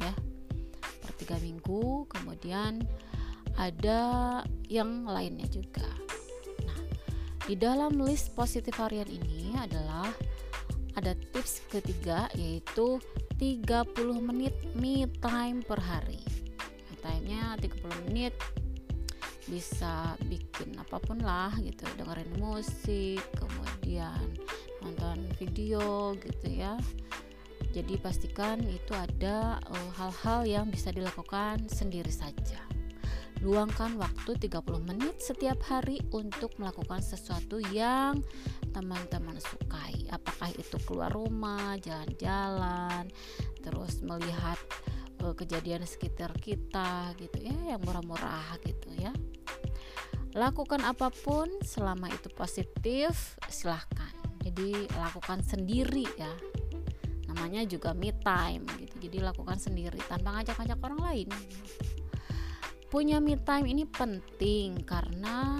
ya. 0.00 0.14
Per 0.80 1.12
tiga 1.20 1.36
minggu 1.38 2.08
kemudian 2.08 2.80
ada 3.60 4.40
yang 4.72 5.04
lainnya 5.04 5.44
juga. 5.52 5.86
Nah 6.64 6.80
di 7.44 7.54
dalam 7.56 8.00
list 8.00 8.32
positif 8.32 8.76
harian 8.80 9.08
ini 9.08 9.52
adalah 9.56 10.08
ada 10.98 11.14
tips 11.32 11.64
ketiga 11.70 12.26
yaitu 12.34 12.98
30 13.40 13.96
menit 14.20 14.52
me 14.76 15.08
time 15.24 15.64
per 15.64 15.80
hari. 15.80 16.20
Me 16.88 16.94
time-nya 17.00 17.56
30 17.56 18.08
menit 18.10 18.36
bisa 19.50 20.14
bikin 20.30 20.78
apa 20.78 21.02
pun 21.02 21.18
lah 21.18 21.50
gitu. 21.58 21.82
Dengerin 21.98 22.38
musik 22.38 23.18
kemudian 23.34 24.22
nonton 24.80 25.26
video 25.36 26.14
gitu 26.16 26.46
ya. 26.46 26.78
Jadi 27.70 27.98
pastikan 28.02 28.62
itu 28.66 28.94
ada 28.94 29.58
eh, 29.62 29.90
hal-hal 29.98 30.40
uh, 30.42 30.48
yang 30.48 30.66
bisa 30.70 30.90
dilakukan 30.94 31.66
sendiri 31.70 32.10
saja. 32.10 32.58
Luangkan 33.40 33.96
waktu 33.96 34.36
30 34.36 34.62
menit 34.84 35.16
setiap 35.22 35.56
hari 35.64 36.02
untuk 36.12 36.52
melakukan 36.60 37.00
sesuatu 37.00 37.56
yang 37.72 38.20
teman-teman 38.74 39.38
sukai. 39.40 40.06
Apakah 40.12 40.52
itu 40.52 40.76
keluar 40.84 41.08
rumah 41.14 41.78
jalan-jalan 41.80 43.08
terus 43.64 44.02
melihat 44.04 44.58
uh, 45.24 45.34
kejadian 45.36 45.86
sekitar 45.86 46.32
kita 46.36 47.14
gitu 47.16 47.38
ya 47.44 47.76
yang 47.76 47.80
murah-murah 47.84 48.56
gitu 48.64 48.92
ya 48.98 49.12
lakukan 50.34 50.82
apa 50.86 51.10
pun 51.10 51.50
selama 51.62 52.06
itu 52.10 52.30
positif 52.30 53.36
silahkan 53.50 54.14
jadi 54.46 54.86
lakukan 54.98 55.42
sendiri 55.42 56.06
ya 56.14 56.30
namanya 57.30 57.66
juga 57.66 57.94
me 57.94 58.14
time 58.22 58.66
gitu 58.78 59.10
jadi 59.10 59.30
lakukan 59.30 59.58
sendiri 59.58 59.98
tanpa 60.06 60.38
ngajak-ngajak 60.38 60.78
orang 60.82 61.00
lain 61.02 61.28
punya 62.90 63.22
me 63.22 63.38
time 63.38 63.70
ini 63.70 63.86
penting 63.86 64.82
karena 64.82 65.58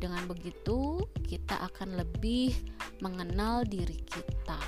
dengan 0.00 0.24
begitu 0.24 1.04
kita 1.28 1.60
akan 1.70 2.00
lebih 2.00 2.56
mengenal 3.04 3.68
diri 3.68 4.00
kita. 4.08 4.58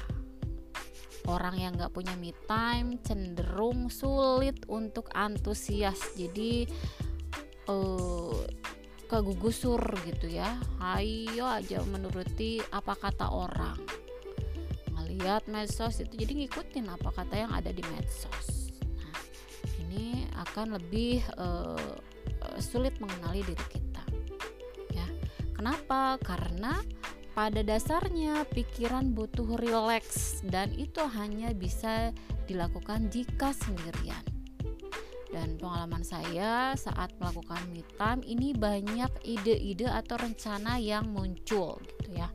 Orang 1.26 1.56
yang 1.56 1.78
gak 1.78 1.94
punya 1.96 2.12
me 2.20 2.36
time 2.44 3.00
cenderung 3.00 3.88
sulit 3.88 4.60
untuk 4.68 5.08
antusias. 5.16 5.98
Jadi 6.18 6.68
uh, 7.70 8.42
kegugusur 9.12 9.84
gitu 10.08 10.32
ya. 10.32 10.56
Ayo 10.80 11.44
aja 11.44 11.84
menuruti 11.84 12.64
apa 12.72 12.96
kata 12.96 13.28
orang. 13.28 13.76
Ngelihat 14.96 15.52
medsos 15.52 16.00
itu 16.00 16.16
jadi 16.16 16.32
ngikutin 16.32 16.88
apa 16.88 17.12
kata 17.12 17.44
yang 17.44 17.52
ada 17.52 17.68
di 17.68 17.84
medsos 17.92 18.62
ini 19.92 20.24
akan 20.40 20.80
lebih 20.80 21.20
uh, 21.36 22.00
sulit 22.56 22.96
mengenali 22.96 23.44
diri 23.44 23.66
kita. 23.68 24.04
Ya, 24.96 25.04
kenapa? 25.52 26.16
Karena 26.24 26.80
pada 27.36 27.60
dasarnya 27.60 28.48
pikiran 28.48 29.12
butuh 29.12 29.60
rileks 29.60 30.40
dan 30.48 30.72
itu 30.72 31.04
hanya 31.12 31.52
bisa 31.52 32.16
dilakukan 32.48 33.12
jika 33.12 33.52
sendirian. 33.52 34.24
Dan 35.32 35.56
pengalaman 35.56 36.04
saya 36.04 36.76
saat 36.76 37.16
melakukan 37.16 37.64
me 37.72 37.80
time 37.96 38.20
ini 38.28 38.52
banyak 38.52 39.08
ide-ide 39.24 39.88
atau 39.88 40.20
rencana 40.20 40.76
yang 40.76 41.08
muncul 41.08 41.80
gitu 41.80 42.20
ya. 42.20 42.28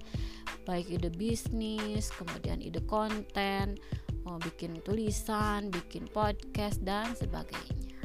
Baik 0.66 0.98
ide 0.98 1.14
bisnis, 1.14 2.10
kemudian 2.10 2.58
ide 2.58 2.82
konten, 2.90 3.78
mau 4.26 4.42
bikin 4.42 4.82
tulisan, 4.82 5.70
bikin 5.70 6.10
podcast 6.10 6.82
dan 6.82 7.14
sebagainya. 7.14 8.02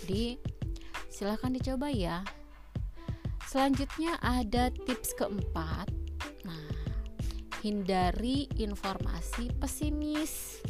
Jadi 0.00 0.40
silahkan 1.12 1.52
dicoba 1.52 1.92
ya. 1.92 2.24
Selanjutnya 3.46 4.18
ada 4.24 4.72
tips 4.72 5.14
keempat. 5.14 5.86
Nah, 6.42 6.64
hindari 7.62 8.50
informasi 8.58 9.54
pesimis. 9.60 10.64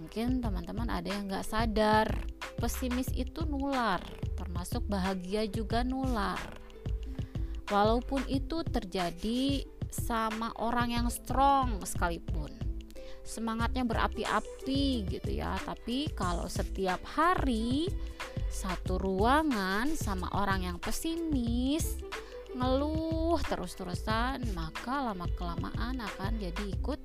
Mungkin 0.00 0.42
teman-teman 0.42 0.90
ada 0.90 1.06
yang 1.06 1.30
nggak 1.30 1.46
sadar, 1.46 2.08
pesimis 2.56 3.08
itu 3.12 3.44
nular, 3.44 4.00
termasuk 4.36 4.84
bahagia 4.88 5.44
juga 5.46 5.84
nular. 5.84 6.40
Walaupun 7.68 8.24
itu 8.30 8.62
terjadi 8.66 9.66
sama 9.90 10.52
orang 10.60 10.92
yang 10.92 11.08
strong 11.10 11.82
sekalipun 11.82 12.66
semangatnya 13.26 13.82
berapi-api 13.82 15.02
gitu 15.10 15.30
ya 15.34 15.58
tapi 15.66 16.06
kalau 16.14 16.46
setiap 16.46 17.02
hari 17.02 17.90
satu 18.46 19.02
ruangan 19.02 19.90
sama 19.98 20.30
orang 20.38 20.62
yang 20.62 20.78
pesimis 20.78 21.98
ngeluh 22.54 23.36
terus-terusan 23.50 24.46
maka 24.54 25.10
lama-kelamaan 25.10 25.98
akan 25.98 26.38
jadi 26.38 26.64
ikut 26.78 27.02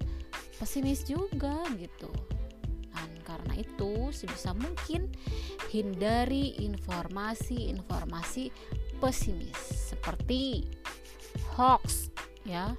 pesimis 0.62 1.02
juga 1.10 1.66
gitu 1.82 2.14
karena 3.32 3.54
itu 3.64 4.12
sebisa 4.12 4.52
mungkin 4.52 5.08
hindari 5.72 6.60
informasi-informasi 6.60 8.52
pesimis. 9.00 9.60
Seperti 9.96 10.68
hoax 11.56 12.12
ya. 12.44 12.76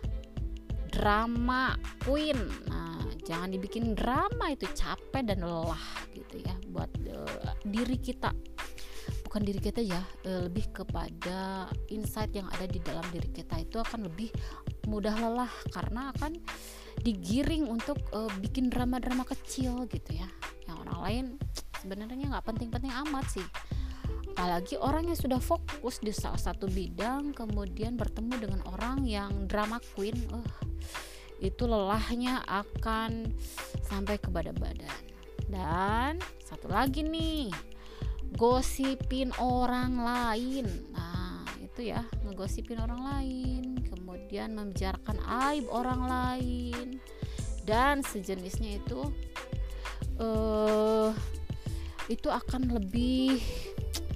Drama 0.92 1.72
queen. 2.05 2.37
Nah 2.68 3.01
jangan 3.25 3.48
dibikin 3.48 3.96
drama 3.96 4.53
itu 4.53 4.68
capek 4.77 5.25
dan 5.25 5.40
lelah 5.40 5.81
gitu 6.12 6.44
ya 6.44 6.53
buat 6.68 6.92
uh, 7.09 7.57
diri 7.64 7.96
kita. 7.96 8.29
Bukan 9.25 9.40
diri 9.48 9.57
kita 9.57 9.81
ya 9.81 10.05
uh, 10.29 10.44
lebih 10.53 10.68
kepada 10.68 11.64
insight 11.88 12.37
yang 12.37 12.44
ada 12.53 12.68
di 12.68 12.77
dalam 12.85 13.09
diri 13.09 13.33
kita 13.33 13.57
itu 13.64 13.81
akan 13.81 14.05
lebih 14.12 14.29
mudah 14.85 15.16
lelah. 15.16 15.53
Karena 15.72 16.12
akan 16.12 16.37
digiring 17.03 17.67
untuk 17.67 17.99
uh, 18.15 18.31
bikin 18.38 18.71
drama-drama 18.71 19.27
kecil 19.27 19.87
gitu 19.91 20.11
ya 20.15 20.29
yang 20.71 20.79
orang 20.87 20.99
lain 21.03 21.25
sebenarnya 21.83 22.31
nggak 22.31 22.47
penting-penting 22.47 22.95
amat 23.07 23.27
sih 23.27 23.47
apalagi 24.33 24.81
orang 24.81 25.11
yang 25.11 25.19
sudah 25.19 25.43
fokus 25.43 26.01
di 26.01 26.15
salah 26.15 26.41
satu 26.41 26.71
bidang 26.71 27.37
kemudian 27.37 27.99
bertemu 27.99 28.35
dengan 28.38 28.61
orang 28.71 29.05
yang 29.05 29.51
drama 29.51 29.77
queen 29.93 30.17
uh, 30.33 30.47
itu 31.43 31.67
lelahnya 31.67 32.38
akan 32.47 33.35
sampai 33.83 34.15
ke 34.17 34.31
badan-badan. 34.31 35.03
Dan 35.51 36.23
satu 36.47 36.71
lagi 36.71 37.03
nih, 37.03 37.51
gosipin 38.38 39.35
orang 39.43 39.99
lain. 39.99 40.71
Nah, 40.95 41.43
itu 41.59 41.91
ya, 41.91 42.07
ngegosipin 42.23 42.79
orang 42.79 43.03
lain, 43.03 43.83
membicarakan 44.57 45.21
aib 45.53 45.68
orang 45.68 46.01
lain 46.09 46.88
dan 47.68 48.01
sejenisnya 48.01 48.81
itu 48.81 49.01
uh, 50.18 51.12
itu 52.09 52.29
akan 52.33 52.73
lebih 52.73 53.38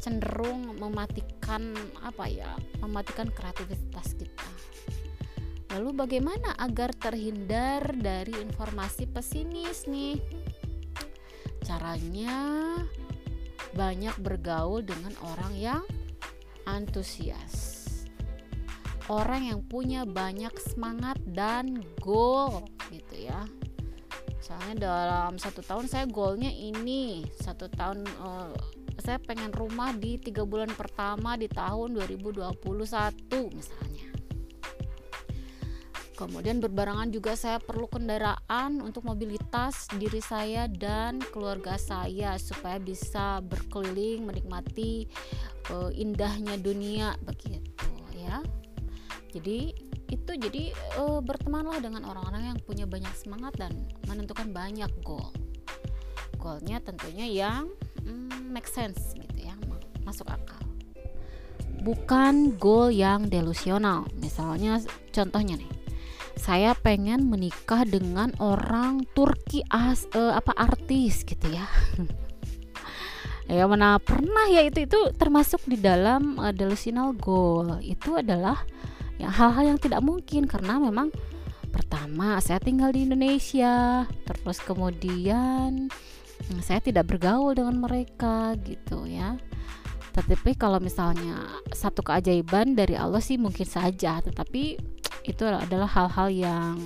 cenderung 0.01 0.75
mematikan 0.81 1.77
apa 2.01 2.25
ya 2.27 2.51
mematikan 2.81 3.29
kreativitas 3.31 4.17
kita 4.17 4.47
Lalu 5.77 5.93
bagaimana 5.93 6.57
agar 6.57 6.89
terhindar 6.97 7.85
dari 8.01 8.33
informasi 8.33 9.05
pesimis 9.13 9.85
nih? 9.85 10.17
Caranya 11.61 12.33
banyak 13.77 14.17
bergaul 14.25 14.81
dengan 14.81 15.13
orang 15.37 15.53
yang 15.53 15.85
antusias. 16.65 17.76
Orang 19.07 19.47
yang 19.47 19.61
punya 19.63 20.03
banyak 20.03 20.51
semangat 20.59 21.19
dan 21.31 21.79
goal 22.03 22.67
gitu 22.91 23.31
ya. 23.31 23.47
Misalnya 24.35 24.75
dalam 24.79 25.39
satu 25.39 25.63
tahun 25.63 25.87
saya 25.87 26.11
goalnya 26.11 26.51
ini, 26.51 27.23
satu 27.39 27.71
tahun 27.71 28.03
uh, 28.23 28.55
saya 28.99 29.23
pengen 29.23 29.55
rumah 29.55 29.95
di 29.95 30.19
tiga 30.19 30.43
bulan 30.43 30.73
pertama 30.75 31.37
di 31.37 31.47
tahun 31.47 32.01
2021 32.01 32.57
misalnya 33.53 34.17
Kemudian 36.17 36.65
berbarangan 36.65 37.13
juga 37.13 37.37
saya 37.37 37.61
perlu 37.61 37.93
kendaraan 37.93 38.81
untuk 38.81 39.05
mobilitas 39.05 39.85
diri 40.01 40.25
saya 40.25 40.65
dan 40.65 41.21
keluarga 41.21 41.77
saya 41.77 42.41
supaya 42.41 42.81
bisa 42.81 43.45
berkeliling 43.45 44.25
menikmati 44.25 45.05
uh, 45.69 45.93
indahnya 45.93 46.57
dunia 46.57 47.21
begitu 47.21 47.85
ya. 48.17 48.41
Jadi 49.35 49.75
itu 50.07 50.33
jadi 50.39 50.71
uh, 51.03 51.19
bertemanlah 51.19 51.83
dengan 51.83 52.07
orang-orang 52.07 52.55
yang 52.55 52.59
punya 52.63 52.87
banyak 52.87 53.11
semangat 53.19 53.59
dan 53.59 53.75
menentukan 54.07 54.55
banyak 54.55 54.91
goal. 55.03 55.35
Goalnya 56.39 56.79
tentunya 56.79 57.27
yang 57.27 57.67
mm, 58.07 58.55
make 58.55 58.71
sense 58.71 59.15
gitu 59.19 59.51
ya 59.51 59.55
masuk 60.07 60.31
akal. 60.31 60.63
Bukan 61.83 62.55
goal 62.59 62.95
yang 62.95 63.27
delusional. 63.27 64.07
Misalnya 64.19 64.79
contohnya 65.11 65.59
nih. 65.59 65.73
Saya 66.37 66.77
pengen 66.77 67.33
menikah 67.33 67.89
dengan 67.89 68.29
orang 68.39 69.03
Turki 69.17 69.65
as 69.73 70.05
uh, 70.13 70.37
apa 70.37 70.55
artis 70.55 71.27
gitu 71.27 71.51
ya. 71.51 71.67
Ya 73.47 73.63
mana 73.71 74.03
pernah 74.03 74.51
ya 74.51 74.67
itu 74.67 74.91
itu 74.91 74.99
termasuk 75.15 75.63
di 75.71 75.79
dalam 75.79 76.35
uh, 76.35 76.51
delusional 76.51 77.15
goal. 77.15 77.79
Itu 77.79 78.19
adalah 78.19 78.67
ya 79.17 79.33
hal-hal 79.33 79.77
yang 79.77 79.81
tidak 79.81 80.05
mungkin 80.05 80.45
karena 80.45 80.77
memang 80.77 81.09
pertama 81.73 82.41
saya 82.41 82.57
tinggal 82.57 82.93
di 82.93 83.05
Indonesia 83.05 84.05
terus 84.25 84.61
kemudian 84.65 85.93
hmm, 86.49 86.61
saya 86.65 86.81
tidak 86.81 87.09
bergaul 87.11 87.53
dengan 87.53 87.77
mereka 87.81 88.57
gitu 88.65 89.05
ya. 89.05 89.37
Tetapi 90.17 90.57
kalau 90.57 90.81
misalnya 90.81 91.61
satu 91.77 92.01
keajaiban 92.01 92.73
dari 92.73 92.97
Allah 92.97 93.21
sih 93.21 93.37
mungkin 93.37 93.69
saja 93.69 94.25
tetapi 94.25 94.81
itu 95.29 95.43
adalah 95.45 95.91
hal-hal 95.91 96.29
yang 96.33 96.77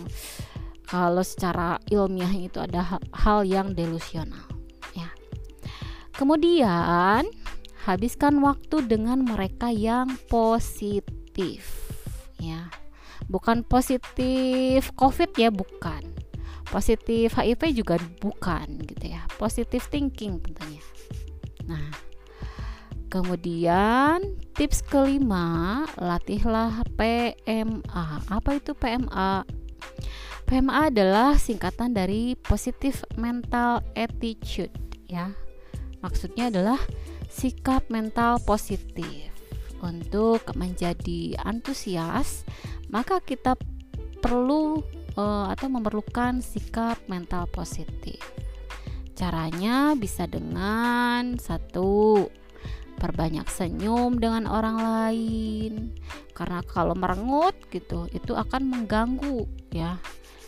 kalau 0.90 1.22
secara 1.22 1.78
ilmiah 1.86 2.34
itu 2.34 2.58
ada 2.58 2.98
hal 3.14 3.46
yang 3.46 3.70
delusional 3.78 4.50
ya. 4.98 5.06
Kemudian 6.18 7.30
habiskan 7.86 8.42
waktu 8.42 8.90
dengan 8.90 9.22
mereka 9.22 9.70
yang 9.70 10.10
positif 10.26 11.89
ya. 12.40 12.72
Bukan 13.28 13.62
positif 13.62 14.90
covid 14.96 15.30
ya 15.36 15.52
bukan. 15.52 16.02
Positif 16.70 17.36
HIV 17.36 17.76
juga 17.76 18.00
bukan 18.18 18.80
gitu 18.88 19.12
ya. 19.12 19.28
Positif 19.36 19.86
thinking 19.92 20.40
tentunya. 20.40 20.82
Nah 21.68 22.10
kemudian 23.10 24.22
tips 24.54 24.86
kelima 24.86 25.82
latihlah 25.98 26.86
PMA 26.94 28.06
apa 28.30 28.50
itu 28.54 28.70
PMA 28.70 29.42
PMA 30.46 30.90
adalah 30.90 31.38
singkatan 31.38 31.94
dari 31.94 32.34
positive 32.38 33.06
mental 33.14 33.86
attitude 33.94 34.74
ya. 35.06 35.30
Maksudnya 36.02 36.50
adalah 36.50 36.80
sikap 37.30 37.86
mental 37.86 38.42
positif 38.42 39.29
untuk 39.80 40.44
menjadi 40.56 41.40
antusias, 41.42 42.44
maka 42.88 43.20
kita 43.20 43.56
perlu 44.20 44.84
uh, 45.16 45.48
atau 45.52 45.66
memerlukan 45.72 46.44
sikap 46.44 47.00
mental 47.08 47.48
positif. 47.48 48.20
Caranya 49.16 49.92
bisa 49.96 50.24
dengan 50.24 51.36
satu 51.36 52.24
perbanyak 53.00 53.48
senyum 53.48 54.20
dengan 54.20 54.44
orang 54.44 54.76
lain 54.76 55.96
karena 56.36 56.60
kalau 56.68 56.92
merengut 56.92 57.56
gitu 57.72 58.04
itu 58.12 58.36
akan 58.36 58.68
mengganggu 58.68 59.48
ya 59.72 59.96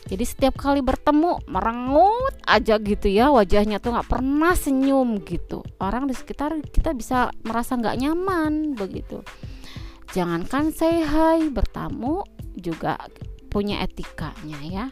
jadi 0.07 0.25
setiap 0.27 0.59
kali 0.59 0.83
bertemu 0.83 1.47
merengut 1.47 2.35
aja 2.43 2.77
gitu 2.83 3.07
ya 3.07 3.31
wajahnya 3.31 3.79
tuh 3.79 3.95
nggak 3.95 4.11
pernah 4.11 4.53
senyum 4.59 5.23
gitu. 5.23 5.63
Orang 5.79 6.11
di 6.11 6.15
sekitar 6.15 6.59
kita 6.75 6.91
bisa 6.91 7.31
merasa 7.47 7.79
nggak 7.79 7.99
nyaman 8.03 8.75
begitu. 8.75 9.23
Jangankan 10.13 10.75
say 10.75 11.07
hi 11.07 11.49
bertamu 11.49 12.27
juga 12.59 12.99
punya 13.49 13.81
etikanya 13.81 14.59
ya. 14.65 14.87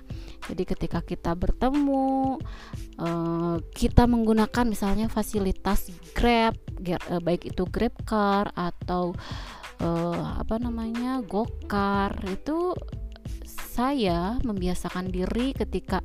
Jadi 0.49 0.63
ketika 0.65 1.01
kita 1.05 1.37
bertemu 1.37 2.41
uh, 2.99 3.57
kita 3.77 4.09
menggunakan 4.09 4.65
misalnya 4.65 5.13
fasilitas 5.13 5.91
Grab 6.17 6.57
uh, 7.11 7.21
baik 7.21 7.53
itu 7.53 7.69
Grab 7.69 7.93
Car 8.09 8.49
atau 8.57 9.13
uh, 9.85 10.27
apa 10.41 10.57
namanya 10.57 11.21
Gokar 11.25 12.17
itu 12.29 12.73
saya 13.81 14.37
membiasakan 14.45 15.09
diri 15.09 15.57
ketika 15.57 16.05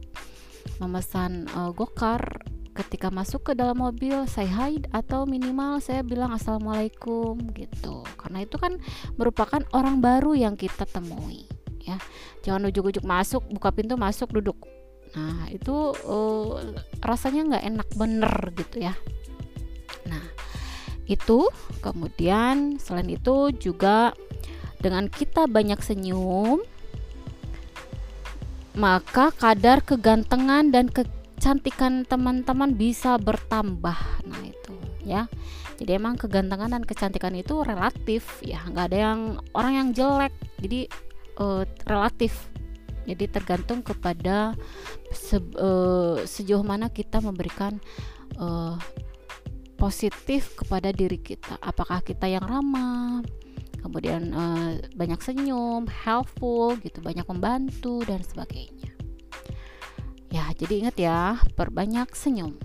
memesan 0.79 1.43
uh, 1.59 1.75
gokar 1.75 2.23
ketika 2.71 3.11
masuk 3.11 3.51
ke 3.51 3.53
dalam 3.55 3.83
mobil 3.83 4.23
saya 4.31 4.47
hide 4.47 4.88
atau 4.95 5.27
minimal 5.27 5.83
saya 5.83 5.99
bilang 5.99 6.31
assalamualaikum 6.31 7.35
gitu. 7.51 8.07
Karena 8.15 8.47
itu 8.47 8.55
kan 8.55 8.79
merupakan 9.19 9.59
orang 9.75 9.99
baru 9.99 10.39
yang 10.39 10.55
kita 10.55 10.88
temui 10.88 11.51
ya. 11.83 11.99
Jangan 12.47 12.71
ujuk-ujuk 12.71 13.03
masuk 13.03 13.43
buka 13.51 13.75
pintu 13.75 13.99
masuk 13.99 14.31
duduk. 14.31 14.55
Nah 15.11 15.51
itu 15.51 15.91
uh, 16.07 16.63
rasanya 17.03 17.59
nggak 17.59 17.65
enak 17.75 17.89
bener 17.99 18.35
gitu 18.55 18.88
ya. 18.88 18.95
Nah 20.07 20.23
itu 21.11 21.51
kemudian 21.83 22.79
selain 22.79 23.11
itu 23.11 23.51
juga 23.51 24.15
dengan 24.79 25.11
kita 25.11 25.43
banyak 25.51 25.83
senyum 25.83 26.63
maka 28.75 29.31
kadar 29.31 29.79
kegantengan 29.81 30.69
dan 30.69 30.91
kecantikan 30.91 32.03
teman-teman 32.03 32.75
bisa 32.75 33.15
bertambah. 33.15 33.97
Nah, 34.27 34.41
itu 34.43 34.73
ya. 35.03 35.31
Jadi 35.75 35.91
emang 35.91 36.15
kegantengan 36.15 36.71
dan 36.71 36.83
kecantikan 36.88 37.35
itu 37.35 37.59
relatif 37.59 38.39
ya, 38.39 38.63
nggak 38.63 38.85
ada 38.91 38.97
yang 39.11 39.19
orang 39.51 39.73
yang 39.75 39.88
jelek. 39.91 40.31
Jadi 40.63 40.88
uh, 41.39 41.67
relatif. 41.88 42.47
Jadi 43.05 43.29
tergantung 43.29 43.85
kepada 43.85 44.57
se 45.13 45.38
uh, 45.38 46.17
sejauh 46.25 46.65
mana 46.65 46.89
kita 46.89 47.21
memberikan 47.21 47.77
uh, 48.39 48.79
positif 49.77 50.55
kepada 50.55 50.89
diri 50.95 51.19
kita. 51.19 51.59
Apakah 51.59 52.01
kita 52.01 52.25
yang 52.25 52.47
ramah, 52.47 53.21
kemudian 53.86 54.34
uh, 54.34 54.82
banyak 54.98 55.21
senyum, 55.21 55.86
helpful 55.86 56.74
gitu, 56.82 57.06
banyak 57.06 57.21
membantu 57.30 58.02
dan 58.10 58.26
sebagainya. 58.26 58.89
Ya, 60.34 60.50
jadi 60.58 60.74
ingat 60.82 60.95
ya, 60.98 61.38
perbanyak 61.54 62.10
senyum. 62.17 62.58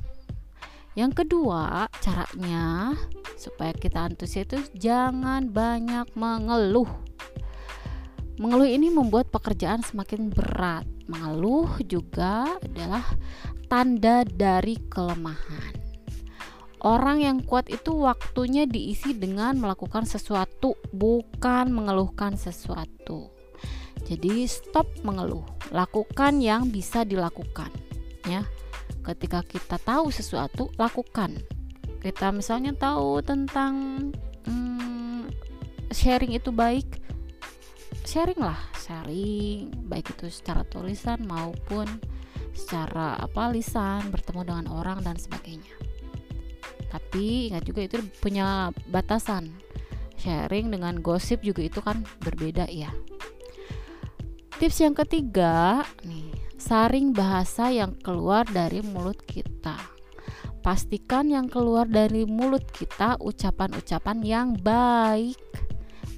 Yang 0.96 1.22
kedua, 1.22 1.87
caranya 2.00 2.96
supaya 3.37 3.76
kita 3.76 4.11
antusias 4.11 4.48
itu 4.48 4.59
jangan 4.74 5.52
banyak 5.52 6.09
mengeluh. 6.16 6.88
Mengeluh 8.40 8.66
ini 8.66 8.88
membuat 8.88 9.28
pekerjaan 9.28 9.85
semakin 9.85 10.33
berat. 10.33 10.88
Mengeluh 11.06 11.68
juga 11.85 12.56
adalah 12.64 13.04
tanda 13.68 14.24
dari 14.24 14.80
kelemahan. 14.88 15.79
Orang 16.80 17.20
yang 17.20 17.44
kuat 17.44 17.68
itu 17.68 17.92
waktunya 17.92 18.64
diisi 18.64 19.12
dengan 19.12 19.60
melakukan 19.60 20.08
sesuatu, 20.08 20.80
bukan 20.96 21.68
mengeluhkan 21.68 22.40
sesuatu. 22.40 23.28
Jadi 24.08 24.48
stop 24.48 24.88
mengeluh, 25.04 25.44
lakukan 25.68 26.40
yang 26.40 26.72
bisa 26.72 27.04
dilakukan. 27.04 27.68
Ya, 28.24 28.48
ketika 29.04 29.44
kita 29.44 29.76
tahu 29.76 30.08
sesuatu, 30.08 30.72
lakukan. 30.80 31.44
Kita 32.00 32.32
misalnya 32.32 32.72
tahu 32.72 33.20
tentang 33.20 34.08
hmm, 34.48 35.28
sharing 35.92 36.32
itu 36.32 36.48
baik, 36.48 36.96
sharing 38.08 38.40
lah, 38.40 38.56
sharing 38.80 39.68
baik 39.84 40.16
itu 40.16 40.32
secara 40.32 40.64
tulisan 40.64 41.20
maupun 41.28 41.84
secara 42.56 43.20
apa 43.20 43.52
lisan, 43.52 44.08
bertemu 44.08 44.48
dengan 44.48 44.66
orang 44.72 45.04
dan 45.04 45.20
sebagainya 45.20 45.89
tapi 46.90 47.55
ingat 47.55 47.62
juga 47.64 47.87
itu 47.87 48.03
punya 48.18 48.74
batasan. 48.90 49.55
Sharing 50.20 50.68
dengan 50.68 51.00
gosip 51.00 51.40
juga 51.40 51.64
itu 51.64 51.81
kan 51.81 52.05
berbeda 52.20 52.68
ya 52.68 52.92
tips 54.61 54.85
yang 54.85 54.92
ketiga 54.92 55.81
nih 56.05 56.29
saring 56.61 57.16
bahasa 57.16 57.72
yang 57.72 57.96
keluar 58.05 58.44
dari 58.44 58.85
mulut 58.85 59.16
kita. 59.24 59.72
Pastikan 60.61 61.33
yang 61.33 61.48
keluar 61.48 61.88
dari 61.88 62.29
mulut 62.29 62.68
kita 62.68 63.16
ucapan-ucapan 63.24 64.20
yang 64.20 64.53
baik. 64.61 65.40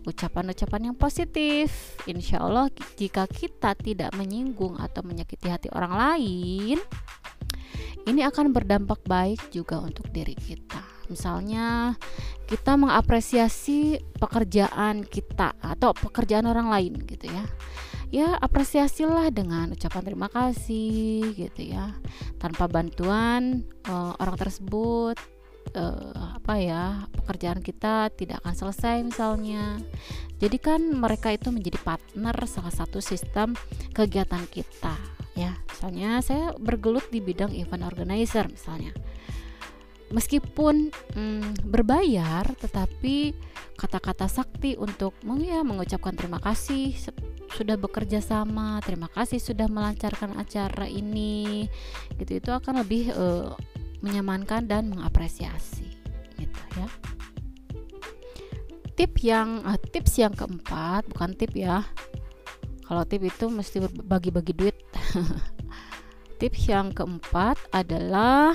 Ucapan-ucapan 0.03 0.91
yang 0.91 0.97
positif. 0.99 1.95
Insya 2.11 2.43
Allah 2.43 2.67
jika 2.99 3.31
kita 3.31 3.79
tidak 3.79 4.11
menyinggung 4.19 4.75
atau 4.83 5.07
menyakiti 5.07 5.47
hati 5.47 5.71
orang 5.71 5.95
lain 5.95 6.83
ini 8.07 8.27
akan 8.27 8.51
berdampak 8.51 8.99
baik 9.07 9.39
juga 9.55 9.79
untuk 9.79 10.11
diri 10.11 10.35
kita. 10.35 10.83
Misalnya, 11.07 11.95
kita 12.49 12.75
mengapresiasi 12.75 14.01
pekerjaan 14.17 15.07
kita 15.07 15.55
atau 15.61 15.93
pekerjaan 15.93 16.49
orang 16.49 16.73
lain 16.73 16.99
gitu 17.07 17.29
ya. 17.29 17.45
Ya, 18.13 18.29
apresiasilah 18.37 19.33
dengan 19.33 19.73
ucapan 19.73 20.03
terima 20.05 20.29
kasih 20.29 21.33
gitu 21.33 21.63
ya. 21.65 21.97
Tanpa 22.37 22.69
bantuan 22.69 23.65
uh, 23.89 24.13
orang 24.21 24.37
tersebut 24.37 25.17
uh, 25.73 26.37
apa 26.37 26.55
ya, 26.61 26.85
pekerjaan 27.23 27.65
kita 27.65 28.13
tidak 28.13 28.45
akan 28.45 28.55
selesai 28.57 28.97
misalnya. 29.05 29.81
jadikan 30.43 30.99
mereka 30.99 31.31
itu 31.31 31.55
menjadi 31.55 31.79
partner 31.87 32.35
salah 32.51 32.75
satu 32.75 32.99
sistem 32.99 33.55
kegiatan 33.95 34.43
kita 34.51 35.22
ya 35.33 35.57
misalnya 35.71 36.21
saya 36.21 36.53
bergelut 36.61 37.09
di 37.09 37.19
bidang 37.25 37.53
event 37.57 37.85
organizer 37.89 38.47
misalnya. 38.49 38.93
Meskipun 40.13 40.93
hmm, 41.17 41.65
berbayar 41.65 42.45
tetapi 42.61 43.33
kata-kata 43.81 44.29
sakti 44.29 44.77
untuk 44.77 45.17
ya, 45.41 45.65
mengucapkan 45.65 46.13
terima 46.13 46.37
kasih 46.37 46.93
sudah 47.53 47.77
bekerja 47.77 48.25
sama 48.25 48.81
terima 48.81 49.13
kasih 49.13 49.37
sudah 49.37 49.69
melancarkan 49.69 50.37
acara 50.41 50.89
ini 50.89 51.69
gitu 52.17 52.41
itu 52.41 52.51
akan 52.53 52.81
lebih 52.85 53.13
uh, 53.13 53.53
menyamankan 54.01 54.69
dan 54.69 54.89
mengapresiasi 54.89 55.89
gitu 56.41 56.61
ya. 56.77 56.89
Tip 58.93 59.13
yang 59.25 59.65
uh, 59.65 59.81
tips 59.81 60.21
yang 60.21 60.33
keempat 60.37 61.09
bukan 61.09 61.33
tip 61.37 61.53
ya 61.57 61.85
kalau 62.93 63.09
tip 63.09 63.25
itu 63.25 63.49
mesti 63.49 63.89
bagi-bagi 64.05 64.53
duit. 64.53 64.77
Tips 66.37 66.69
yang 66.69 66.93
keempat 66.93 67.57
adalah 67.73 68.53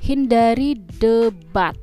hindari 0.00 0.80
debat. 0.80 1.76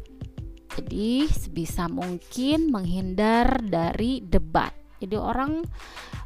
Jadi 0.73 1.29
sebisa 1.29 1.85
mungkin 1.85 2.73
menghindar 2.73 3.61
dari 3.61 4.25
debat. 4.25 4.73
Jadi 4.97 5.13
orang 5.13 5.61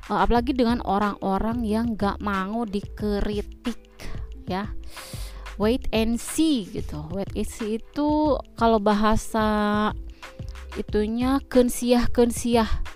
uh, 0.08 0.24
apalagi 0.24 0.56
dengan 0.56 0.80
orang-orang 0.88 1.68
yang 1.68 2.00
gak 2.00 2.24
mau 2.24 2.64
dikritik 2.64 3.84
ya. 4.48 4.72
Wait 5.60 5.84
and 5.92 6.16
see 6.16 6.64
gitu. 6.64 7.04
Wait 7.12 7.36
and 7.36 7.44
see 7.44 7.84
itu 7.84 8.40
kalau 8.56 8.80
bahasa 8.80 9.92
itunya 10.80 11.44
kensiah 11.52 12.08
kensiah 12.08 12.88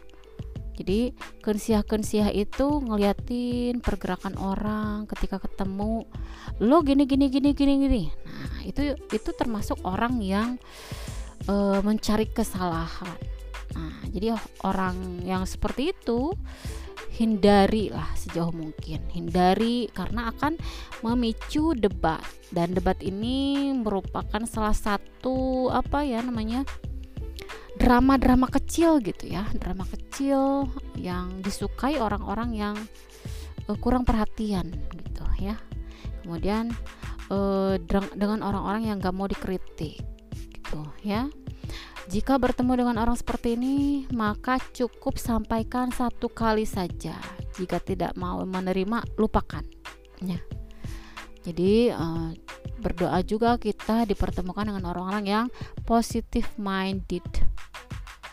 jadi 0.81 1.13
kensiah 1.45 1.85
kensiah 1.85 2.33
itu 2.33 2.81
ngeliatin 2.81 3.85
pergerakan 3.85 4.33
orang 4.41 5.05
ketika 5.05 5.37
ketemu 5.37 6.09
lo 6.57 6.81
gini 6.81 7.05
gini 7.05 7.29
gini 7.29 7.53
gini 7.53 7.73
gini. 7.85 8.03
Nah 8.09 8.65
itu 8.65 8.97
itu 9.13 9.29
termasuk 9.37 9.77
orang 9.85 10.17
yang 10.25 10.57
uh, 11.45 11.85
mencari 11.85 12.25
kesalahan. 12.33 13.13
Nah 13.77 14.01
jadi 14.09 14.33
orang 14.65 15.21
yang 15.21 15.45
seperti 15.45 15.93
itu 15.93 16.33
hindari 17.13 17.93
lah 17.93 18.09
sejauh 18.17 18.49
mungkin. 18.49 19.05
Hindari 19.13 19.85
karena 19.93 20.33
akan 20.33 20.57
memicu 21.05 21.77
debat. 21.77 22.25
Dan 22.49 22.73
debat 22.73 22.97
ini 23.05 23.69
merupakan 23.77 24.43
salah 24.49 24.75
satu 24.75 25.69
apa 25.69 26.03
ya 26.03 26.25
namanya 26.25 26.65
drama-drama 27.81 28.45
kecil 28.45 29.01
gitu 29.01 29.25
ya 29.25 29.49
drama 29.57 29.89
kecil 29.89 30.69
yang 30.93 31.41
disukai 31.41 31.97
orang-orang 31.97 32.53
yang 32.53 32.75
uh, 33.65 33.77
kurang 33.81 34.05
perhatian 34.05 34.69
gitu 34.93 35.25
ya. 35.41 35.57
Kemudian 36.21 36.69
uh, 37.33 37.81
dengan 38.13 38.45
orang-orang 38.45 38.93
yang 38.93 39.01
gak 39.01 39.15
mau 39.17 39.25
dikritik 39.25 39.97
gitu 40.29 40.81
ya. 41.01 41.25
Jika 42.09 42.37
bertemu 42.37 42.85
dengan 42.85 42.97
orang 43.01 43.17
seperti 43.17 43.57
ini 43.57 44.05
maka 44.13 44.61
cukup 44.61 45.17
sampaikan 45.17 45.89
satu 45.89 46.29
kali 46.29 46.69
saja. 46.69 47.17
Jika 47.57 47.81
tidak 47.81 48.13
mau 48.13 48.45
menerima 48.45 49.17
lupakan 49.17 49.65
ya. 50.21 50.37
Jadi 51.41 51.89
uh, 51.89 52.29
berdoa 52.81 53.21
juga 53.21 53.55
kita 53.61 54.09
dipertemukan 54.09 54.67
dengan 54.73 54.89
orang-orang 54.89 55.25
yang 55.29 55.45
positive 55.85 56.49
minded. 56.57 57.23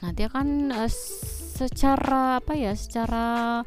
Nanti 0.00 0.24
akan 0.24 0.72
uh, 0.72 0.90
secara 1.58 2.40
apa 2.40 2.54
ya 2.54 2.72
secara 2.72 3.61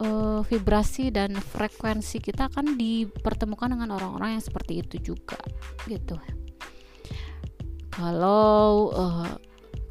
uh, 0.00 0.40
vibrasi 0.46 1.10
dan 1.10 1.34
frekuensi 1.36 2.22
kita 2.22 2.48
akan 2.48 2.78
dipertemukan 2.78 3.74
dengan 3.74 3.98
orang-orang 3.98 4.38
yang 4.38 4.44
seperti 4.44 4.80
itu 4.80 5.14
juga 5.14 5.38
gitu. 5.90 6.16
Kalau 7.94 8.90
uh, 8.90 9.30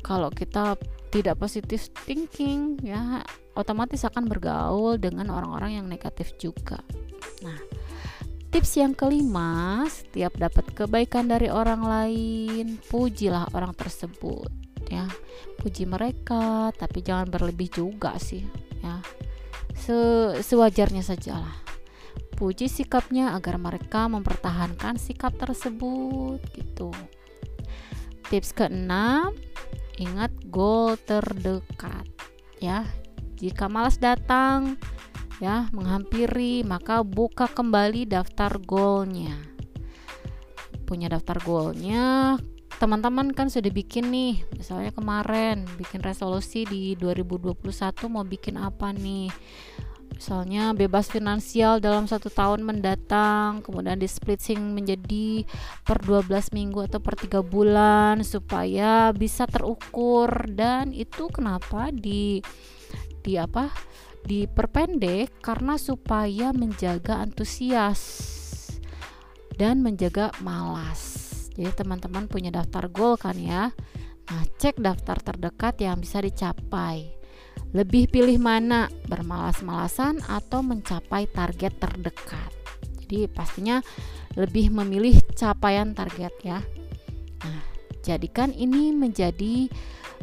kalau 0.04 0.28
kita 0.34 0.76
tidak 1.14 1.40
positif 1.40 1.94
thinking 2.04 2.82
ya 2.82 3.22
otomatis 3.54 4.02
akan 4.04 4.26
bergaul 4.26 4.98
dengan 4.98 5.30
orang-orang 5.30 5.78
yang 5.78 5.86
negatif 5.86 6.34
juga 6.42 6.82
tips 8.54 8.78
yang 8.78 8.94
kelima 8.94 9.82
setiap 9.90 10.38
dapat 10.38 10.78
kebaikan 10.78 11.26
dari 11.26 11.50
orang 11.50 11.82
lain 11.82 12.78
pujilah 12.86 13.50
orang 13.58 13.74
tersebut 13.74 14.46
ya. 14.94 15.10
Puji 15.58 15.90
mereka 15.90 16.70
tapi 16.78 17.02
jangan 17.02 17.34
berlebih 17.34 17.74
juga 17.74 18.14
sih 18.22 18.46
ya. 18.86 19.02
Se 19.74 19.98
sewajarnya 20.46 21.02
sajalah. 21.02 21.66
Puji 22.38 22.70
sikapnya 22.70 23.34
agar 23.34 23.58
mereka 23.58 24.06
mempertahankan 24.06 25.02
sikap 25.02 25.34
tersebut 25.34 26.38
gitu. 26.54 26.94
Tips 28.30 28.54
keenam 28.54 29.34
ingat 29.98 30.30
goal 30.54 30.94
terdekat 31.02 32.06
ya. 32.62 32.86
Jika 33.42 33.66
malas 33.66 33.98
datang 33.98 34.78
ya 35.44 35.68
menghampiri 35.76 36.64
maka 36.64 37.04
buka 37.04 37.52
kembali 37.52 38.08
daftar 38.08 38.56
goalnya. 38.64 39.36
Punya 40.88 41.12
daftar 41.12 41.36
goalnya 41.44 42.40
teman-teman 42.84 43.32
kan 43.32 43.48
sudah 43.48 43.72
bikin 43.72 44.12
nih 44.12 44.44
misalnya 44.60 44.92
kemarin 44.92 45.64
bikin 45.80 46.04
resolusi 46.04 46.68
di 46.68 47.00
2021 47.00 47.64
mau 48.12 48.24
bikin 48.24 48.56
apa 48.60 48.92
nih? 48.96 49.32
Misalnya 50.14 50.72
bebas 50.72 51.10
finansial 51.12 51.84
dalam 51.84 52.08
satu 52.08 52.32
tahun 52.32 52.64
mendatang 52.64 53.60
kemudian 53.66 54.00
di 54.00 54.08
splitting 54.08 54.72
menjadi 54.72 55.44
per 55.84 56.00
12 56.00 56.54
minggu 56.56 56.88
atau 56.88 57.04
per 57.04 57.20
3 57.20 57.44
bulan 57.44 58.24
supaya 58.24 59.12
bisa 59.12 59.50
terukur. 59.50 60.32
Dan 60.48 60.96
itu 60.96 61.28
kenapa 61.28 61.92
di 61.92 62.40
di 63.24 63.34
apa 63.40 63.72
diperpendek 64.24 65.44
karena 65.44 65.76
supaya 65.76 66.56
menjaga 66.56 67.20
antusias 67.20 68.02
dan 69.60 69.84
menjaga 69.84 70.32
malas 70.42 71.24
jadi 71.54 71.70
teman-teman 71.74 72.26
punya 72.26 72.50
daftar 72.50 72.90
goal 72.90 73.14
kan 73.16 73.38
ya. 73.38 73.70
Nah, 74.30 74.44
cek 74.58 74.82
daftar 74.82 75.22
terdekat 75.22 75.78
yang 75.86 76.02
bisa 76.02 76.18
dicapai. 76.20 77.14
Lebih 77.74 78.10
pilih 78.10 78.38
mana, 78.42 78.90
bermalas-malasan 79.10 80.22
atau 80.26 80.66
mencapai 80.66 81.30
target 81.30 81.74
terdekat. 81.78 82.52
Jadi 83.06 83.30
pastinya 83.30 83.78
lebih 84.34 84.74
memilih 84.74 85.22
capaian 85.38 85.94
target 85.94 86.34
ya. 86.42 86.60
Nah, 87.46 87.62
jadikan 88.02 88.50
ini 88.50 88.90
menjadi 88.94 89.70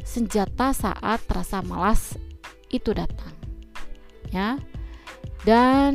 senjata 0.02 0.74
saat 0.74 1.22
rasa 1.30 1.62
malas 1.62 2.18
itu 2.70 2.90
datang. 2.90 3.39
Ya. 4.30 4.58
Dan 5.42 5.94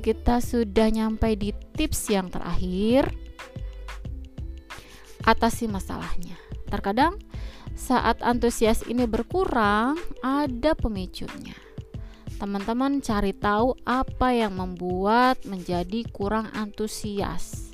kita 0.00 0.38
sudah 0.38 0.88
nyampe 0.92 1.34
di 1.34 1.50
tips 1.74 2.12
yang 2.12 2.30
terakhir 2.30 3.10
atasi 5.26 5.66
masalahnya. 5.66 6.38
Terkadang 6.70 7.18
saat 7.76 8.22
antusias 8.24 8.86
ini 8.88 9.04
berkurang, 9.04 9.98
ada 10.24 10.72
pemicunya. 10.72 11.58
Teman-teman 12.36 13.00
cari 13.00 13.32
tahu 13.32 13.76
apa 13.84 14.32
yang 14.32 14.56
membuat 14.56 15.40
menjadi 15.48 16.04
kurang 16.12 16.52
antusias. 16.52 17.72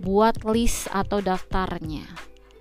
Buat 0.00 0.44
list 0.48 0.88
atau 0.92 1.24
daftarnya. 1.24 2.04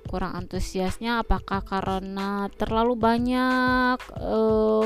Kurang 0.08 0.38
antusiasnya 0.40 1.26
apakah 1.26 1.66
karena 1.66 2.48
terlalu 2.56 2.96
banyak 2.96 4.00
uh, 4.20 4.86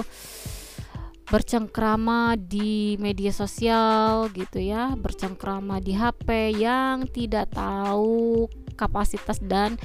bercengkrama 1.28 2.40
di 2.40 2.96
media 3.04 3.36
sosial 3.36 4.32
gitu 4.32 4.64
ya, 4.64 4.96
bercengkrama 4.96 5.84
di 5.84 5.92
HP 5.92 6.56
yang 6.56 7.04
tidak 7.12 7.52
tahu 7.52 8.48
kapasitas 8.80 9.44
dan 9.44 9.76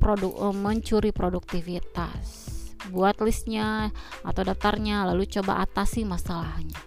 produk 0.00 0.32
uh, 0.48 0.56
mencuri 0.56 1.12
produktivitas. 1.12 2.48
Buat 2.88 3.20
listnya 3.20 3.92
atau 4.24 4.42
daftarnya 4.46 5.04
lalu 5.10 5.28
coba 5.28 5.66
atasi 5.66 6.06
masalahnya. 6.08 6.78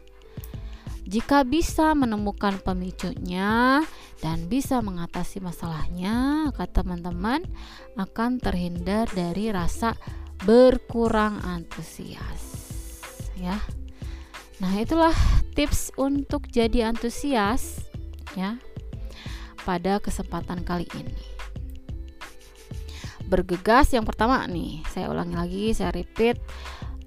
Jika 1.10 1.42
bisa 1.42 1.98
menemukan 1.98 2.62
pemicunya 2.62 3.82
dan 4.22 4.46
bisa 4.46 4.78
mengatasi 4.78 5.42
masalahnya, 5.42 6.50
kata 6.54 6.86
teman-teman 6.86 7.42
akan 7.98 8.38
terhindar 8.38 9.10
dari 9.10 9.50
rasa 9.50 9.98
berkurang 10.46 11.42
antusias. 11.42 12.70
Ya. 13.34 13.58
Nah, 14.60 14.76
itulah 14.76 15.16
tips 15.56 15.96
untuk 15.96 16.48
jadi 16.52 16.92
antusias 16.92 17.84
ya 18.36 18.60
pada 19.64 20.00
kesempatan 20.00 20.64
kali 20.64 20.88
ini. 20.96 21.16
bergegas 23.30 23.94
yang 23.94 24.10
pertama 24.10 24.42
nih 24.50 24.82
saya 24.90 25.06
ulangi 25.14 25.38
lagi 25.38 25.66
saya 25.78 25.94
repeat. 25.94 26.42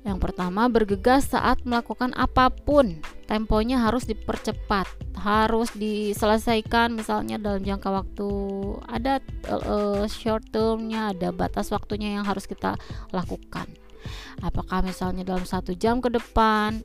Yang 0.07 0.19
pertama 0.19 0.71
bergegas 0.71 1.31
saat 1.31 1.63
melakukan 1.67 2.15
apa 2.15 2.51
pun. 2.51 2.99
Temponya 3.27 3.83
harus 3.83 4.07
dipercepat 4.07 4.87
harus 5.23 5.71
diselesaikan. 5.79 6.95
Misalnya 6.95 7.39
dalam 7.39 7.63
jangka 7.63 7.89
waktu 7.91 8.31
ada 8.91 9.23
uh, 9.51 10.07
short 10.11 10.51
termnya 10.51 11.15
ada 11.15 11.31
batas 11.31 11.71
waktunya 11.71 12.19
yang 12.19 12.27
harus 12.27 12.51
kita 12.51 12.75
lakukan. 13.15 13.71
Apakah 14.43 14.83
misalnya 14.83 15.23
dalam 15.23 15.47
satu 15.47 15.75
jam 15.79 16.03
ke 16.03 16.11
depan 16.11 16.83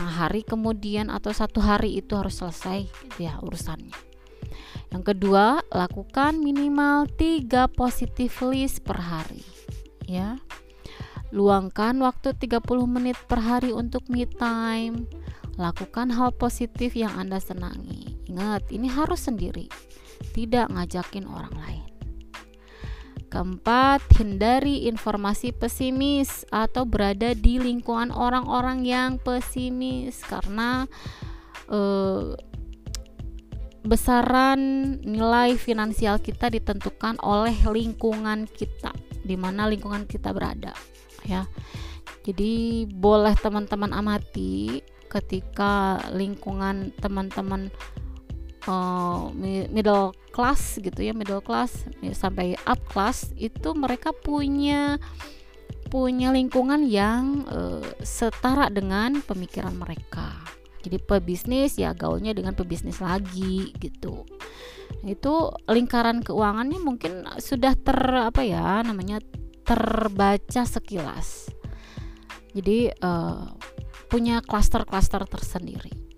setengah 0.00 0.16
hari 0.16 0.40
kemudian 0.48 1.12
atau 1.12 1.28
satu 1.28 1.60
hari 1.60 2.00
itu 2.00 2.16
harus 2.16 2.40
selesai 2.40 2.88
gitu 2.88 3.28
ya 3.28 3.36
urusannya 3.44 3.92
yang 4.96 5.04
kedua 5.04 5.60
lakukan 5.68 6.40
minimal 6.40 7.04
3 7.20 7.68
positive 7.68 8.32
list 8.48 8.80
per 8.80 8.96
hari 8.96 9.44
ya 10.08 10.40
Luangkan 11.30 11.94
waktu 12.02 12.34
30 12.34 12.66
menit 12.90 13.14
per 13.30 13.38
hari 13.38 13.70
untuk 13.70 14.02
me 14.10 14.26
time. 14.26 15.06
Lakukan 15.54 16.10
hal 16.10 16.34
positif 16.34 16.98
yang 16.98 17.14
Anda 17.14 17.38
senangi. 17.38 18.18
Ingat, 18.26 18.74
ini 18.74 18.90
harus 18.90 19.30
sendiri, 19.30 19.70
tidak 20.34 20.66
ngajakin 20.74 21.30
orang 21.30 21.54
lain. 21.54 21.89
Keempat, 23.30 24.02
hindari 24.18 24.90
informasi 24.90 25.54
pesimis 25.54 26.42
atau 26.50 26.82
berada 26.82 27.30
di 27.30 27.62
lingkungan 27.62 28.10
orang-orang 28.10 28.82
yang 28.82 29.10
pesimis 29.22 30.18
karena 30.26 30.90
eh, 31.70 32.34
besaran 33.86 34.60
nilai 35.06 35.54
finansial 35.54 36.18
kita 36.18 36.50
ditentukan 36.50 37.22
oleh 37.22 37.54
lingkungan 37.70 38.50
kita, 38.50 38.90
di 39.22 39.38
mana 39.38 39.70
lingkungan 39.70 40.10
kita 40.10 40.34
berada 40.34 40.74
ya. 41.22 41.46
Jadi 42.26 42.84
boleh 42.90 43.32
teman-teman 43.38 43.94
amati 43.94 44.82
ketika 45.06 46.02
lingkungan 46.12 46.92
teman-teman 46.98 47.72
uh, 48.66 49.30
middle 49.70 50.12
class 50.34 50.76
gitu 50.80 51.00
ya 51.00 51.12
middle 51.14 51.44
class 51.44 51.86
sampai 52.12 52.58
up 52.66 52.80
class 52.90 53.30
itu 53.38 53.72
mereka 53.72 54.10
punya 54.12 54.98
punya 55.90 56.30
lingkungan 56.30 56.86
yang 56.86 57.46
uh, 57.50 57.82
setara 58.02 58.70
dengan 58.70 59.22
pemikiran 59.22 59.74
mereka 59.74 60.34
jadi 60.80 60.96
pebisnis 61.02 61.76
ya 61.76 61.92
gaulnya 61.92 62.32
dengan 62.32 62.56
pebisnis 62.56 63.02
lagi 63.02 63.74
gitu 63.76 64.24
itu 65.06 65.34
lingkaran 65.70 66.20
keuangannya 66.20 66.80
mungkin 66.82 67.24
sudah 67.38 67.72
ter 67.78 67.96
apa 67.96 68.42
ya 68.44 68.84
namanya 68.84 69.22
terbaca 69.70 70.66
sekilas. 70.66 71.46
Jadi 72.50 72.90
uh, 72.90 73.46
punya 74.10 74.42
klaster-klaster 74.42 75.22
tersendiri. 75.30 76.09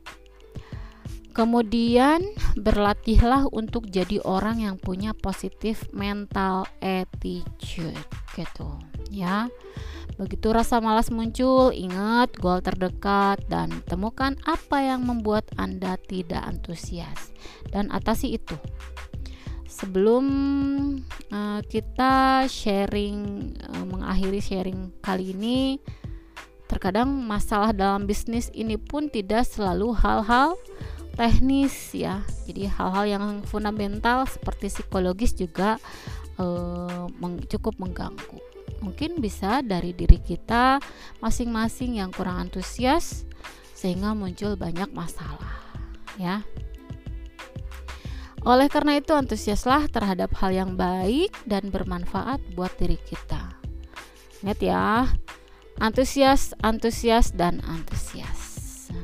Kemudian 1.32 2.20
berlatihlah 2.60 3.48
untuk 3.48 3.88
jadi 3.88 4.20
orang 4.20 4.60
yang 4.60 4.76
punya 4.76 5.16
positif 5.16 5.88
mental 5.96 6.68
attitude 6.84 7.96
gitu 8.36 8.68
ya. 9.08 9.48
Begitu 10.20 10.52
rasa 10.52 10.76
malas 10.84 11.08
muncul, 11.08 11.72
ingat 11.72 12.36
goal 12.36 12.60
terdekat 12.60 13.40
dan 13.48 13.72
temukan 13.88 14.36
apa 14.44 14.84
yang 14.84 15.08
membuat 15.08 15.48
Anda 15.56 15.96
tidak 15.96 16.44
antusias 16.44 17.32
dan 17.72 17.88
atasi 17.88 18.36
itu 18.36 18.54
sebelum 19.72 20.24
uh, 21.32 21.60
kita 21.64 22.44
sharing 22.44 23.50
uh, 23.72 23.84
mengakhiri 23.88 24.38
sharing 24.38 24.92
kali 25.00 25.32
ini 25.32 25.80
terkadang 26.68 27.08
masalah 27.08 27.72
dalam 27.72 28.04
bisnis 28.04 28.52
ini 28.52 28.76
pun 28.76 29.08
tidak 29.08 29.48
selalu 29.48 29.96
hal-hal 29.96 30.60
teknis 31.14 31.74
ya 31.92 32.24
jadi 32.48 32.72
hal-hal 32.72 33.04
yang 33.06 33.24
fundamental 33.44 34.24
seperti 34.24 34.72
psikologis 34.72 35.36
juga 35.36 35.76
meng 37.20 37.38
cukup 37.46 37.78
mengganggu 37.78 38.40
mungkin 38.82 39.22
bisa 39.22 39.62
dari 39.62 39.94
diri 39.94 40.18
kita 40.18 40.82
masing-masing 41.22 42.02
yang 42.02 42.10
kurang 42.10 42.50
antusias 42.50 43.28
sehingga 43.78 44.10
muncul 44.16 44.58
banyak 44.58 44.90
masalah 44.90 45.62
ya 46.18 46.42
oleh 48.42 48.66
karena 48.66 48.98
itu, 48.98 49.14
antusiaslah 49.14 49.86
terhadap 49.86 50.34
hal 50.42 50.50
yang 50.50 50.74
baik 50.74 51.30
dan 51.46 51.70
bermanfaat 51.70 52.42
buat 52.58 52.74
diri 52.74 52.98
kita. 52.98 53.54
Ingat 54.42 54.58
ya, 54.58 55.06
antusias, 55.78 56.50
antusias, 56.58 57.30
dan 57.38 57.62
antusias. 57.62 58.42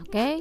Oke, 0.02 0.10
okay? 0.10 0.34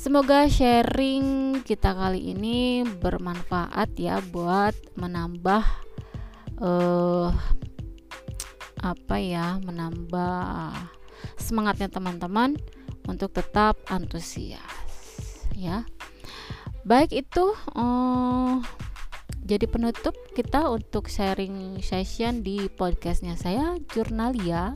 Semoga 0.00 0.48
sharing 0.48 1.60
kita 1.60 1.92
kali 1.92 2.32
ini 2.32 2.88
bermanfaat 2.88 3.92
ya 4.00 4.24
buat 4.32 4.72
menambah 4.96 5.60
uh, 6.56 7.28
apa 8.80 9.16
ya, 9.20 9.60
menambah 9.60 10.72
semangatnya 11.36 11.92
teman-teman 11.92 12.56
untuk 13.04 13.28
tetap 13.36 13.76
antusias 13.92 14.64
ya. 15.52 15.84
Baik 16.88 17.12
itu 17.12 17.52
uh, 17.76 18.56
jadi 19.44 19.68
penutup 19.68 20.16
kita 20.32 20.72
untuk 20.72 21.12
sharing 21.12 21.84
session 21.84 22.40
di 22.40 22.72
podcastnya 22.72 23.36
saya 23.36 23.76
Jurnalia. 23.92 24.72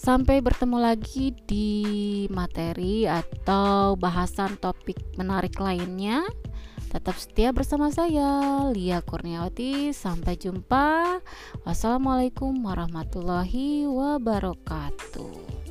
Sampai 0.00 0.40
bertemu 0.40 0.80
lagi 0.80 1.36
di 1.44 2.24
materi 2.32 3.04
atau 3.04 4.00
bahasan 4.00 4.56
topik 4.56 4.96
menarik 5.20 5.60
lainnya. 5.60 6.24
Tetap 6.88 7.20
setia 7.20 7.52
bersama 7.52 7.92
saya, 7.92 8.64
Lia 8.72 9.04
Kurniawati. 9.04 9.92
Sampai 9.92 10.40
jumpa. 10.40 11.20
Wassalamualaikum 11.68 12.64
warahmatullahi 12.64 13.84
wabarakatuh. 13.84 15.69